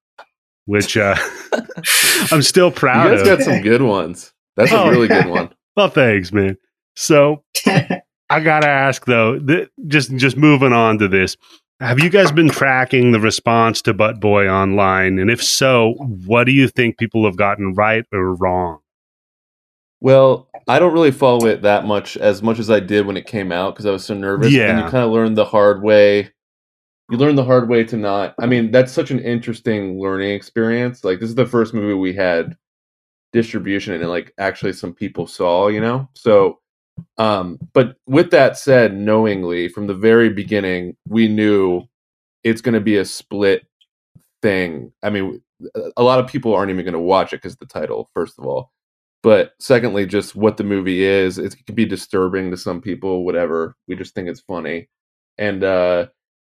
[0.65, 1.15] which uh,
[2.31, 3.37] I'm still proud You proud guys of.
[3.39, 4.33] got some good ones.
[4.55, 5.49] That's a Oh, really good one.
[5.77, 6.57] Well, thanks, man.
[6.97, 11.37] So I gotta ask though, th- just just moving on to this.
[11.79, 15.17] Have you guys been tracking the response to Butt Boy online?
[15.17, 15.93] And if so,
[16.25, 18.79] what do you think people have gotten right or wrong?
[20.01, 23.27] Well, I don't really follow it that much as much as I did when it
[23.27, 24.51] came out because I was so nervous.
[24.51, 24.69] Yeah.
[24.69, 26.31] And you kind of learn the hard way.
[27.09, 28.33] You learn the hard way to not.
[28.39, 31.03] I mean, that's such an interesting learning experience.
[31.03, 32.57] Like this is the first movie we had
[33.31, 36.09] distribution and like actually some people saw, you know.
[36.15, 36.59] So,
[37.17, 41.83] um, but with that said, knowingly from the very beginning, we knew
[42.43, 43.67] it's going to be a split
[44.41, 44.91] thing.
[45.03, 45.43] I mean,
[45.95, 48.45] a lot of people aren't even going to watch it because the title, first of
[48.45, 48.71] all
[49.23, 53.75] but secondly just what the movie is it could be disturbing to some people whatever.
[53.87, 54.89] We just think it's funny.
[55.37, 56.07] And uh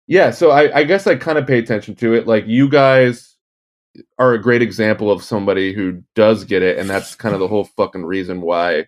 [0.07, 2.28] yeah so i i guess i kind of pay attention to it.
[2.28, 3.38] Like you guys
[4.20, 7.47] are a great example of somebody who does get it and that's kind of the
[7.47, 8.86] whole fucking reason why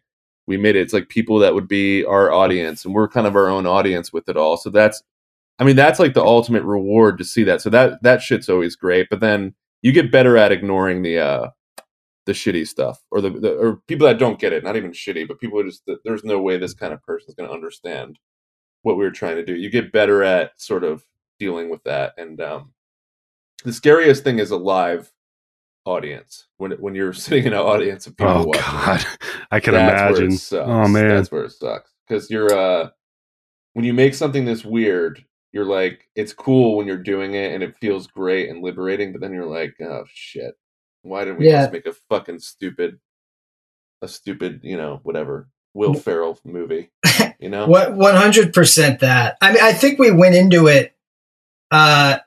[0.47, 0.81] we made it.
[0.81, 4.11] It's like people that would be our audience and we're kind of our own audience
[4.13, 4.57] with it all.
[4.57, 5.01] So that's
[5.59, 7.61] i mean that's like the ultimate reward to see that.
[7.61, 9.07] So that that shit's always great.
[9.09, 11.47] But then you get better at ignoring the uh
[12.25, 15.27] the shitty stuff or the, the or people that don't get it not even shitty
[15.27, 18.19] but people are just there's no way this kind of person is going to understand
[18.83, 19.55] what we were trying to do.
[19.55, 21.05] You get better at sort of
[21.39, 22.73] dealing with that and um
[23.65, 25.11] the scariest thing is a live
[25.85, 26.47] audience.
[26.57, 29.05] When when you're sitting in an audience of people Oh watching God,
[29.51, 30.33] I can that's where it imagine.
[30.33, 30.67] sucks.
[30.67, 31.91] Oh man, that's where it sucks.
[32.07, 32.89] Because you're uh
[33.73, 37.63] when you make something this weird you're like it's cool when you're doing it and
[37.63, 40.55] it feels great and liberating but then you're like oh shit
[41.03, 41.61] why didn't we Yeah.
[41.61, 42.99] just make a fucking stupid
[44.01, 46.89] a stupid you know whatever will ferrell movie
[47.39, 49.37] you know What one hundred percent that.
[49.41, 50.93] I mean, I think we went into it
[51.71, 52.17] uh,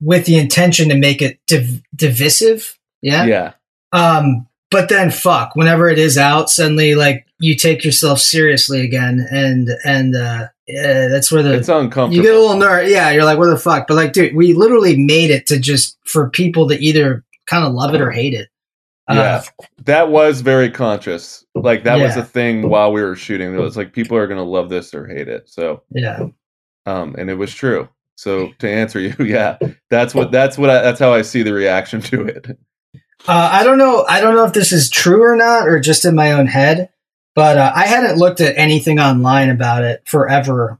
[0.00, 2.76] with the intention to make it div- divisive.
[3.00, 3.24] Yeah.
[3.26, 3.52] yeah
[3.92, 9.24] Um, but then, fuck, whenever it is out, suddenly like you take yourself seriously again,
[9.30, 12.90] and and uh, yeah, that's where the it's uncomfortable you get a little nerd.
[12.90, 13.86] Yeah, you're like, what the fuck?
[13.86, 17.72] But like, dude, we literally made it to just for people to either kind of
[17.72, 18.48] love it or hate it.
[19.10, 19.42] Uh, yeah
[19.86, 22.22] that was very conscious like that was Yeah.
[22.22, 25.06] a thing while we were shooting it was like people are gonna love this or
[25.06, 26.26] hate it so yeah.
[26.84, 29.56] um and it was true so to answer you yeah
[29.88, 32.58] that's what that's what I, that's how i see the reaction to it
[33.26, 34.04] Uh, I don't know.
[34.08, 36.88] I don't know if this is true or not, or just in my own head.
[37.34, 40.78] But uh, I hadn't looked at anything online about it forever.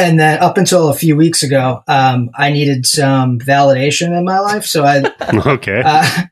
[0.00, 4.40] And then up until a few weeks ago, um, I needed some validation in my
[4.40, 4.64] life.
[4.64, 5.02] So I,
[5.54, 5.82] okay.
[5.84, 6.22] uh,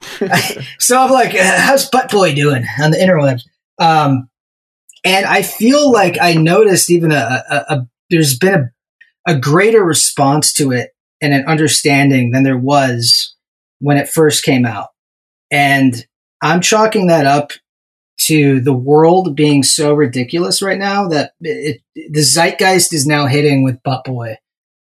[0.78, 3.42] so I'm like, uh, how's Butt Boy doing on the interwebs?
[3.78, 4.30] Um,
[5.04, 8.70] and I feel like I noticed even a, a, a there's been
[9.26, 10.90] a, a greater response to it
[11.20, 13.34] and an understanding than there was
[13.80, 14.88] when it first came out.
[15.50, 16.06] And
[16.42, 17.52] I'm chalking that up
[18.22, 23.62] to the world being so ridiculous right now that it, the zeitgeist is now hitting
[23.62, 24.36] with Butt Boy.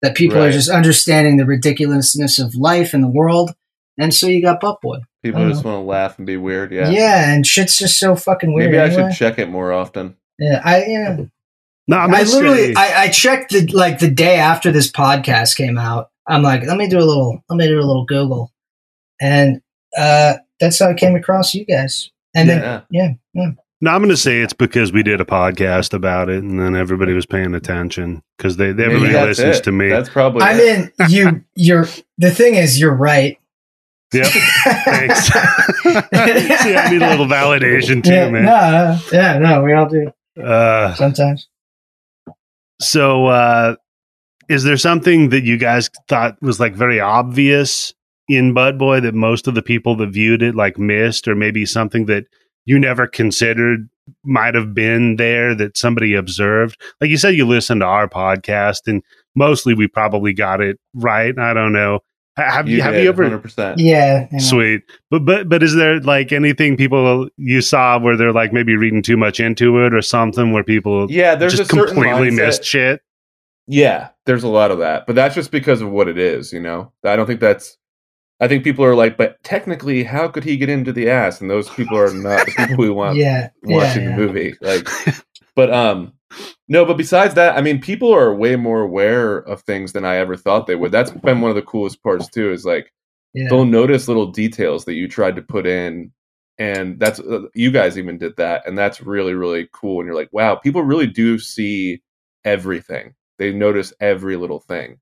[0.01, 3.51] That people are just understanding the ridiculousness of life and the world.
[3.97, 4.97] And so you got Butt Boy.
[5.23, 8.53] people just want to laugh and be weird yeah Yeah, and shit's just so fucking
[8.53, 8.71] weird.
[8.71, 9.11] maybe i anyway.
[9.11, 11.17] should check it more often Yeah, I yeah.
[11.87, 15.55] no, I'm I literally say- I, I checked the like the day after this podcast
[15.55, 16.09] came out.
[16.27, 18.51] I'm like, let me do a little let me do a little Google.
[19.21, 19.61] And
[19.97, 22.09] uh that's how I came across you guys.
[22.35, 26.29] And then yeah No, I'm going to say it's because we did a podcast about
[26.29, 29.63] it, and then everybody was paying attention because they, they everybody that's listens it.
[29.65, 29.89] to me.
[29.89, 30.93] that's probably I it.
[30.99, 33.37] mean you you're the thing is you're right.
[34.13, 34.27] Yep.
[34.85, 35.25] Thanks.
[36.63, 38.45] See, I need a little validation too, yeah, man.
[38.45, 40.11] No, no, yeah, no, we all do
[40.41, 41.47] Uh, sometimes.
[42.79, 43.75] so, uh,
[44.49, 47.93] is there something that you guys thought was like very obvious
[48.27, 51.65] in Butt Boy that most of the people that viewed it like missed, or maybe
[51.65, 52.25] something that
[52.65, 53.89] you never considered
[54.23, 56.79] might have been there that somebody observed?
[56.99, 59.01] Like you said, you listened to our podcast, and
[59.35, 61.37] mostly we probably got it right.
[61.37, 61.99] I don't know.
[62.35, 64.21] Have you, have did, you ever 100% Yeah.
[64.21, 64.39] you know.
[64.39, 64.81] Sweet.
[65.11, 69.03] But but but is there like anything people you saw where they're like maybe reading
[69.03, 73.01] too much into it or something where people yeah there's just a completely missed shit?
[73.67, 76.59] Yeah, there's a lot of that, but that's just because of what it is, you
[76.59, 76.91] know.
[77.03, 77.77] I don't think that's.
[78.43, 81.39] I think people are like, but technically, how could he get into the ass?
[81.41, 83.49] And those people are not the people we want Yeah.
[83.63, 84.55] watching yeah, the movie.
[84.61, 84.87] Like,
[85.55, 86.13] but um,
[86.67, 86.83] no.
[86.85, 90.35] But besides that, I mean, people are way more aware of things than I ever
[90.35, 90.91] thought they would.
[90.91, 92.51] That's been one of the coolest parts too.
[92.51, 92.91] Is like
[93.33, 93.47] Yeah.
[93.49, 96.11] they'll notice little details that you tried to put in,
[96.57, 99.99] and that's uh, you guys even did that, and that's really really cool.
[99.99, 102.01] And you're like, wow, people really do see
[102.43, 103.13] everything.
[103.39, 104.99] They notice every little thing.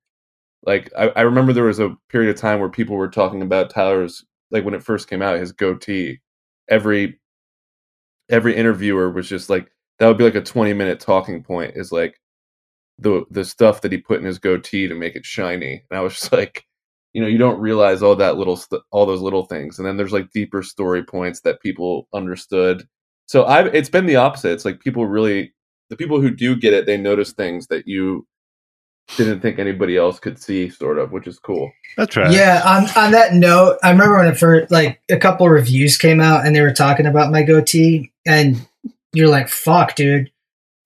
[0.63, 3.69] Like I, I remember there was a period of time where people were talking about
[3.69, 6.19] Tyler's like when it first came out, his goatee.
[6.69, 7.19] Every
[8.29, 11.91] every interviewer was just like that would be like a 20 minute talking point is
[11.91, 12.19] like
[12.99, 15.83] the the stuff that he put in his goatee to make it shiny.
[15.91, 16.65] And I was just like,
[17.13, 19.79] you know, you don't realize all that little st- all those little things.
[19.79, 22.87] And then there's like deeper story points that people understood.
[23.27, 24.51] So I it's been the opposite.
[24.53, 25.53] It's like people really
[25.89, 28.27] the people who do get it, they notice things that you
[29.17, 31.71] didn't think anybody else could see, sort of, which is cool.
[31.97, 32.31] That's right.
[32.31, 32.61] Yeah.
[32.65, 36.21] On on that note, I remember when it first like a couple of reviews came
[36.21, 38.65] out and they were talking about my goatee, and
[39.13, 40.31] you're like, "Fuck, dude."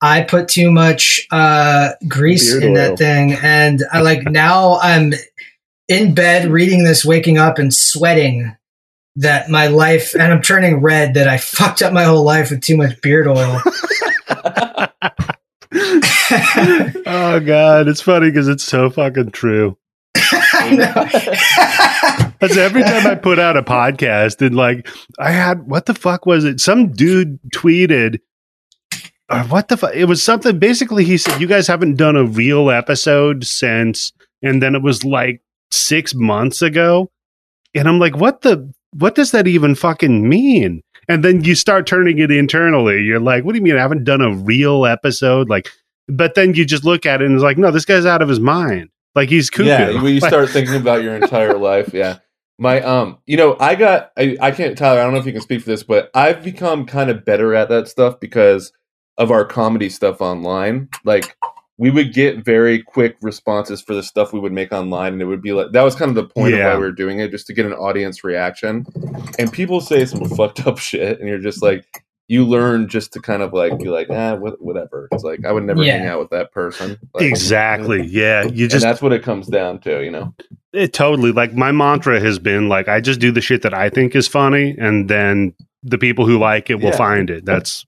[0.02, 2.74] I put too much uh, grease Beard in oil.
[2.76, 5.14] that thing, and I like now I'm
[5.88, 8.56] in bed reading this, waking up and sweating
[9.16, 12.62] that my life, and I'm turning red that I fucked up my whole life with
[12.62, 13.60] too much beard oil.
[16.30, 19.76] oh god, it's funny because it's so fucking true.
[22.40, 26.26] That's every time I put out a podcast and like I had what the fuck
[26.26, 26.60] was it?
[26.60, 28.18] Some dude tweeted
[29.30, 29.94] or what the fuck?
[29.94, 34.12] It was something basically he said you guys haven't done a real episode since
[34.42, 37.10] and then it was like 6 months ago.
[37.74, 40.82] And I'm like what the what does that even fucking mean?
[41.08, 43.02] And then you start turning it internally.
[43.02, 45.48] You're like, what do you mean I haven't done a real episode?
[45.48, 45.70] Like
[46.08, 48.28] but then you just look at it and it's like, no, this guy's out of
[48.28, 48.90] his mind.
[49.14, 49.68] Like he's cuckoo.
[49.68, 52.18] Yeah, when you start thinking about your entire life, yeah.
[52.58, 55.32] My um, you know, I got I, I can't Tyler, I don't know if you
[55.32, 58.72] can speak for this, but I've become kind of better at that stuff because
[59.18, 60.88] of our comedy stuff online.
[61.04, 61.36] Like
[61.78, 65.26] we would get very quick responses for the stuff we would make online and it
[65.26, 66.68] would be like that was kind of the point Yeah.
[66.68, 68.86] of why we were doing it, just to get an audience reaction.
[69.38, 71.84] And people say some fucked up shit and you're just like
[72.28, 75.08] you learn just to kind of like be like, ah, wha- whatever.
[75.12, 75.98] It's like I would never Yeah.
[75.98, 76.98] hang out with that person.
[77.14, 78.04] Like, Exactly.
[78.10, 78.42] Yeah.
[78.44, 80.34] You And just that's what it comes down to, you know.
[80.72, 83.88] it totally like my mantra has been like I just do the shit that I
[83.90, 86.96] think is funny and then the people who like it will Yeah.
[86.96, 87.44] find it.
[87.44, 87.84] That's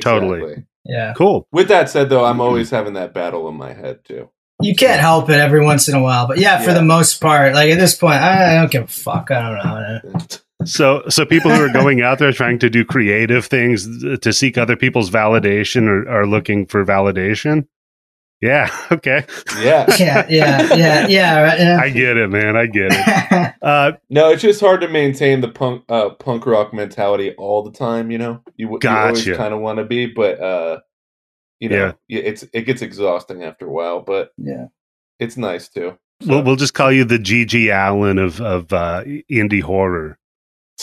[0.00, 0.64] Totally.
[0.84, 1.14] Yeah.
[1.16, 1.48] cool.
[1.52, 4.30] With that said, though, I'm always having that battle in my head too.
[4.62, 6.74] You can't help it every once in a while, but yeah, for Yeah.
[6.74, 9.30] the most part, like at this point, I, I don't give a fuck.
[9.30, 10.20] I don't know.
[10.64, 13.86] So so people who are going out there trying to do creative things
[14.18, 17.66] to seek other people's validation or are looking for validation.
[18.40, 19.26] Yeah, okay.
[19.58, 19.86] Yeah.
[19.98, 21.40] Yeah, yeah, yeah, yeah.
[21.42, 21.78] Right, yeah.
[21.80, 22.56] I get it, man.
[22.56, 23.54] I get it.
[23.62, 27.70] Uh No, it's just hard to maintain the punk uh, punk rock mentality all the
[27.70, 28.10] time.
[28.10, 30.80] You know, you, you always kind of want to be, but uh,
[31.58, 32.20] you know, yeah.
[32.20, 34.00] it's it gets exhausting after a while.
[34.00, 34.66] But yeah.
[35.18, 35.98] it's nice too.
[36.24, 40.18] we'll we'll just call you the GG Allin of of uh indie horror.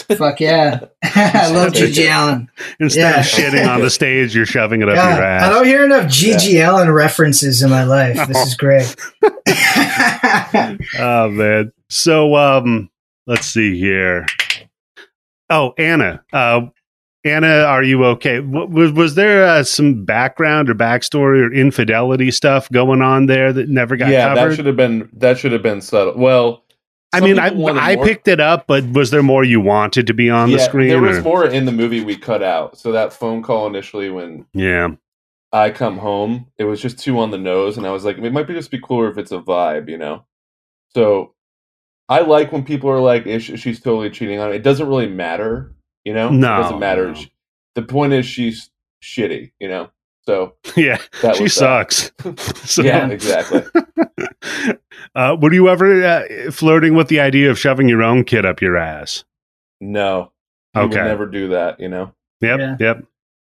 [0.04, 0.80] Fuck yeah.
[1.04, 2.50] I love GG Allin.
[2.80, 3.20] Instead Yeah.
[3.20, 5.44] of shitting on the stage, you're shoving it up God, your ass.
[5.44, 8.28] I don't hear enough GG Allin references in my life.
[8.28, 8.96] This is great.
[11.00, 11.72] oh man.
[11.90, 12.90] So um
[13.26, 14.26] let's see here.
[15.50, 16.24] Oh, Anna.
[16.34, 16.68] Uh
[17.24, 18.40] Anna, are you okay?
[18.40, 23.68] Was was there uh, some background or backstory or infidelity stuff going on there that
[23.68, 26.14] never got yeah, that should have been that should have been subtle.
[26.16, 26.64] Well,
[27.14, 30.14] I mean, I I more- picked it up, but was there more you wanted to
[30.14, 30.90] be on the screen?
[30.90, 32.78] There was more in the movie we cut out.
[32.78, 34.90] So that phone call initially when Yeah.
[35.54, 38.34] I come home, it was just too on the nose, and I was like, it
[38.34, 40.26] might be just be cooler if it's a vibe, you know.
[40.94, 41.34] So
[42.10, 45.74] I like when people are like, she's totally cheating on me." It doesn't really matter,
[46.04, 46.30] you know.
[46.30, 47.12] No, it doesn't matter.
[47.14, 47.22] no.
[47.76, 48.70] The point is, she's
[49.02, 49.90] shitty, you know.
[50.26, 50.98] So Yeah.
[51.36, 52.12] she sucks.
[52.66, 53.64] So- yeah, exactly.
[55.16, 58.62] uh, were you ever uh, flirting with the idea of shoving your own kid up
[58.62, 59.24] your ass?
[59.80, 60.32] No,
[60.76, 60.98] you Okay.
[60.98, 62.14] would never do that, you know.
[62.42, 62.60] Yep.
[62.60, 62.78] Yeah.
[62.80, 63.06] Yep.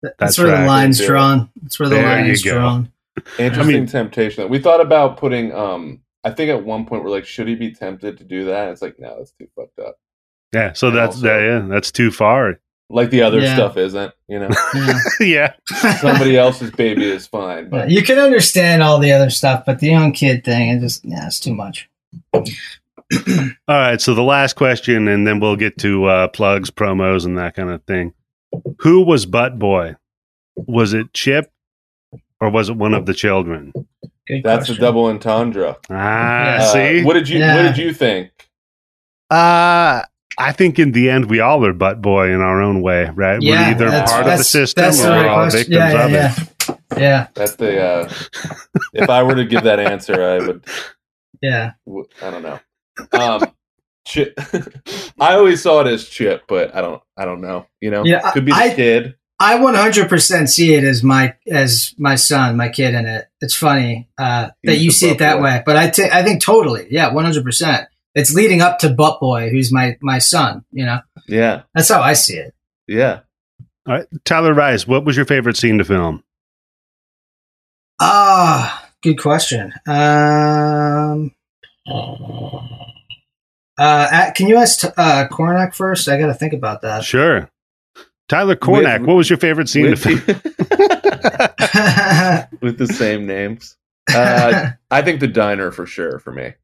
[0.03, 0.61] That's, That's where right.
[0.63, 1.51] the line's Do drawn.
[1.63, 2.55] That's where the There line is go.
[2.55, 2.93] drawn.
[3.39, 4.49] Interesting mean- temptation.
[4.49, 5.53] We thought about putting.
[5.55, 8.71] um I think at one point we're like, should he be tempted to do that?
[8.71, 9.97] It's like, no, that's too fucked up.
[10.55, 10.73] Yeah.
[10.73, 12.61] So And that's also- that, yeah, that's too far.
[12.91, 13.55] Like the other Yeah.
[13.55, 14.51] stuff isn't, you know.
[14.75, 14.99] Yeah.
[15.21, 15.53] yeah.
[16.01, 19.89] Somebody else's baby is fine, but you can understand all the other stuff, but the
[19.89, 21.89] young kid thing, is just yeah, it's too much.
[22.35, 22.43] All
[23.69, 24.01] right.
[24.01, 27.71] So the last question, and then we'll get to uh, plugs, promos, and that kind
[27.71, 28.13] of thing.
[28.81, 29.97] Who was Butt Boy?
[30.57, 31.51] Was it Chip,
[32.41, 33.73] or was it one of the children?
[34.27, 34.77] Good that's question.
[34.77, 35.77] a double entendre.
[35.91, 36.59] Ah, Yeah.
[36.63, 37.05] Uh, see.
[37.05, 37.57] what did you Yeah.
[37.57, 38.31] What did you think?
[39.31, 40.03] Uh
[40.39, 43.41] I think in the end we all are butt boy in our own way, right?
[43.41, 45.59] Yeah, we're either that's- part of the system or we're all question.
[45.61, 46.35] victims Yeah, yeah, of yeah.
[46.35, 46.49] it.
[46.97, 47.83] Yeah, That's the.
[47.83, 48.13] Uh,
[48.95, 50.65] if I were to give that answer, I would.
[51.43, 51.73] yeah.
[51.87, 52.59] w- I don't know.
[53.13, 53.53] Um,
[54.07, 54.39] Chip.
[55.21, 57.03] I always saw it as Chip, but I don't.
[57.17, 57.67] I don't know.
[57.81, 59.15] You know, Yeah, could be the I- kid.
[59.41, 63.27] I 100% see it as my as my son, my kid in it.
[63.41, 65.43] It's funny uh, that He's you see it that boy.
[65.43, 67.87] way, but I thi- I think totally, yeah, 100%.
[68.15, 70.65] It's leading up to Butt Boy, who's my my son.
[70.73, 72.55] You know, Yeah, that's how I see it.
[72.87, 73.21] yeah.
[73.87, 74.07] All right.
[74.25, 76.23] Tyler Rice, what was your favorite scene to film?
[78.01, 79.73] Ah, good question.
[79.87, 81.33] Um,
[83.79, 86.09] uh, at, can you ask uh, Cornack first?
[86.09, 87.05] I got to think about that.
[87.05, 87.51] Sure.
[88.29, 89.91] Tyler Cornack, With- what was your favorite scene?
[89.91, 90.17] with, film?
[92.63, 93.77] with the same names.
[94.13, 96.55] Uh, I think the diner for sure for me.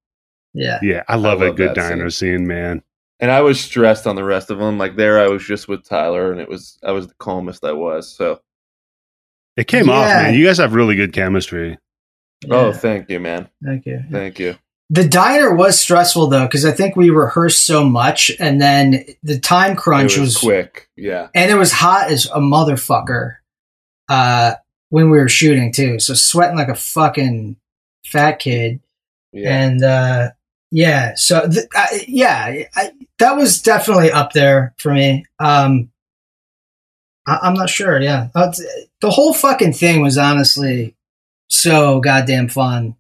[0.55, 0.79] Yeah.
[0.83, 2.83] yeah, I love, a love good that diner scene, man.
[3.19, 4.79] And I was stressed on the rest of them.
[4.79, 7.73] Like there, I was just with Tyler, and it was I was the calmest I
[7.73, 8.11] was.
[8.11, 8.41] So,
[9.57, 10.35] It came off, man.
[10.35, 11.79] You guys have really good chemistry.
[12.51, 13.49] oh, thank you, man.
[13.63, 14.03] Thank you.
[14.11, 14.57] Thank you.
[14.93, 19.39] The diner was stressful though, because I think we rehearsed so much, and then the
[19.39, 20.89] time crunch it was, was, quick.
[20.97, 23.37] Yeah, and it was hot as a motherfucker
[24.09, 24.55] uh,
[24.89, 26.01] when we were shooting too.
[26.01, 27.57] So sweating like a fucking
[28.05, 28.81] fat kid,
[29.33, 29.63] yeah.
[29.63, 30.31] and uh,
[30.71, 35.25] yeah, so th- I, yeah, I, that was definitely up there for me.
[35.39, 35.91] Um,
[37.27, 38.01] I, I'm not sure.
[38.01, 38.53] Yeah, Uh,
[39.01, 40.95] the whole fucking thing was honestly
[41.49, 42.95] so goddamn fun.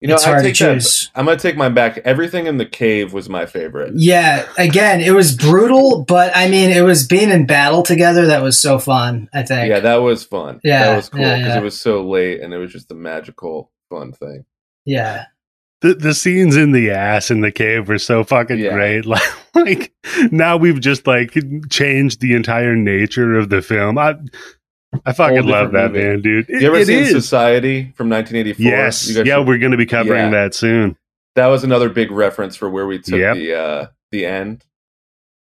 [0.00, 0.74] you know, it's hard to take that.
[0.74, 1.10] choose.
[1.14, 1.98] I'm gonna take mine back.
[1.98, 3.94] Everything in the cave was my favorite.
[3.96, 8.42] Yeah, again, it was brutal, but I mean, it was being in battle together that
[8.42, 9.28] was so fun.
[9.34, 9.68] I think.
[9.68, 10.60] Yeah, that was fun.
[10.62, 11.58] Yeah, that was cool yeah, because yeah.
[11.60, 14.44] it was so late and it was just a magical, fun thing.
[14.84, 15.24] yeah,
[15.80, 18.72] The the scenes in the ass in the cave were so fucking Yeah.
[18.74, 19.06] great.
[19.06, 19.22] Like,
[19.54, 19.92] like
[20.32, 21.34] now we've just like
[21.70, 23.96] changed the entire nature of the film.
[23.98, 24.16] I
[25.06, 26.04] I fucking love that movie.
[26.04, 26.48] man, dude.
[26.48, 27.10] It, You ever seen is.
[27.10, 28.64] Society from 1984?
[28.64, 29.10] Yes.
[29.10, 30.42] Yeah, should- we're going to be covering Yeah.
[30.42, 30.96] that soon.
[31.36, 33.34] that was another big reference for where we took Yep.
[33.36, 34.64] the uh, the end.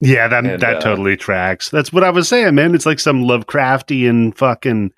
[0.01, 1.71] Yeah, that And, that uh, totally tracks.
[1.71, 2.75] That's what I was saying, man.
[2.75, 4.93] It's like some Lovecraftian fucking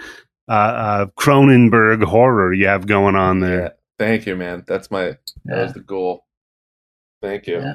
[0.49, 3.61] uh, uh, Cronenberg horror you have going on there.
[3.63, 3.69] Yeah.
[4.01, 4.65] Thank you, man.
[4.67, 6.25] That's my that was the goal.
[7.21, 7.61] Thank you.
[7.61, 7.75] Yeah.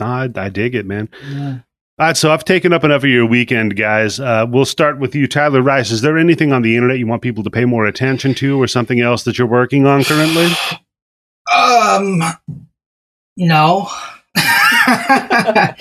[0.00, 1.08] I, I dig it, man.
[1.24, 1.58] yeah.
[2.00, 4.18] All right, so I've taken up enough of your weekend, guys.
[4.18, 5.92] Uh, we'll start with you, Tyler Rice.
[5.92, 8.66] Is there anything on the internet you want people to pay more attention to, or
[8.66, 10.48] something else that you're working on currently?
[11.54, 12.24] Um,
[13.36, 13.88] no.
[14.36, 15.74] uh,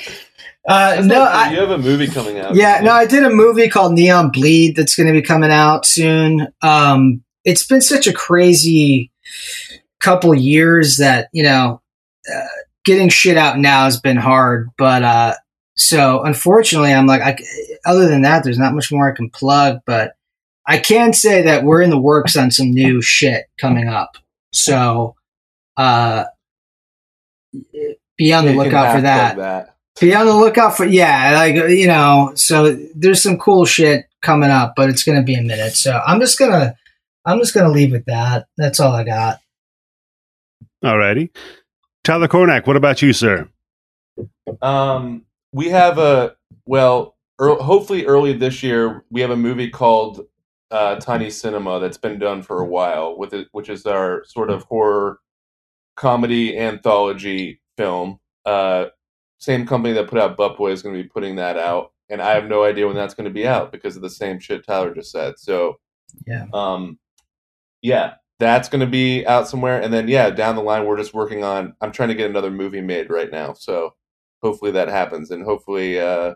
[0.67, 2.53] no, I, you have a movie coming out.
[2.53, 5.87] yeah, no, I did a movie called Neon Bleed that's going to be coming out
[5.87, 6.49] soon.
[6.61, 9.09] Um, it's been such a crazy
[9.99, 11.82] couple years that you know,
[12.34, 12.47] uh,
[12.86, 14.69] getting shit out now has been hard.
[14.77, 15.34] But uh,
[15.75, 17.38] so unfortunately, I'm like, I,
[17.86, 19.80] other than that, there's not much more I can plug.
[19.86, 20.13] But
[20.67, 24.17] I can say that we're in the works on some new shit coming up.
[24.53, 25.15] So,
[25.77, 26.25] uh,
[28.17, 29.75] be on the You lookout for that that.
[29.99, 34.49] be on the lookout for yeah like you know so there's some cool shit coming
[34.49, 36.75] up but it's gonna be a minute so i'm just gonna
[37.26, 39.39] i'm just gonna leave with that that's all i got
[40.84, 41.30] All righty.
[42.05, 43.47] Tyler Cornack, what about you, sir?
[44.61, 50.26] Um, we have a well, ear hopefully early this year we have a movie called
[50.72, 54.49] uh, Tiny Cinema that's been done for a while with it, which is our sort
[54.49, 55.20] of horror
[55.95, 58.20] comedy anthology film.
[58.45, 58.86] Uh,
[59.39, 62.22] same company that put out Butt Boy is going to be putting that out, and
[62.22, 64.65] I have no idea when that's going to be out because of the same shit
[64.65, 65.38] Tyler just said.
[65.38, 65.80] So,
[66.26, 66.45] Yeah.
[66.53, 66.97] um,
[67.82, 71.13] yeah, that's going to be out somewhere, and then yeah, down the line we're just
[71.13, 71.73] working on.
[71.82, 73.95] I'm trying to get another movie made right now, so
[74.41, 76.36] hopefully that happens, and hopefully uh,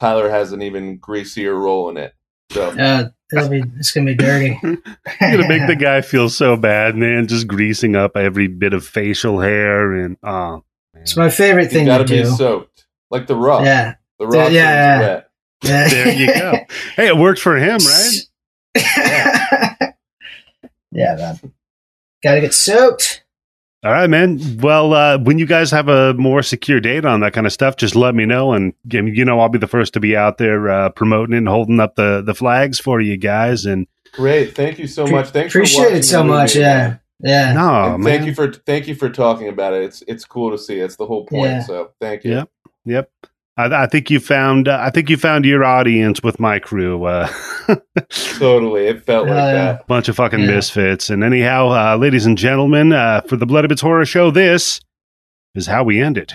[0.00, 2.14] Tyler has an even greasier role in it.
[2.52, 4.76] So uh it'll be it's gonna be dirty You're
[5.20, 7.28] gonna make the guy feel so bad, man.
[7.28, 11.02] Just greasing up every bit of facial hair and oh, man.
[11.02, 13.64] it's my favorite he's thing got to to be do soaked, like the rock.
[13.64, 15.00] yeah the rock Yeah, yeah, is yeah.
[15.00, 15.28] wet.
[15.62, 16.52] yeah there you go.
[16.96, 18.12] Hey, it worked for him, right?
[18.76, 19.19] yeah
[20.92, 21.38] man
[22.22, 23.24] gotta get soaked
[23.82, 24.58] All right, man.
[24.60, 27.76] Well, uh, when you guys have a more secure date on that kind of stuff,
[27.76, 30.68] just let me know, and you know I'll be the first to be out there
[30.68, 33.64] uh, promoting it and holding up the the flags for you guys.
[33.64, 35.28] And Great, thank you so much.
[35.30, 38.12] Thanks for appreciate watching it so much yeah yeah no, And man.
[38.18, 39.84] thank you for thank you for talking about it.
[39.84, 40.78] It's it's cool to see.
[40.78, 41.50] It's the whole point.
[41.52, 41.62] Yeah.
[41.62, 42.32] So thank you.
[42.32, 42.50] Yep.
[42.84, 43.10] Yep.
[43.68, 44.68] I, I think you found.
[44.68, 47.04] Uh, I think you found your audience with my crew.
[47.04, 47.28] Uh,
[48.38, 49.86] Totally, it felt like Uh, that.
[49.86, 50.46] bunch of fucking Yeah.
[50.56, 51.10] misfits.
[51.10, 54.80] And anyhow, uh, ladies and gentlemen, uh, for the Bloody Bits Horror Show, this
[55.54, 56.34] is how we end it.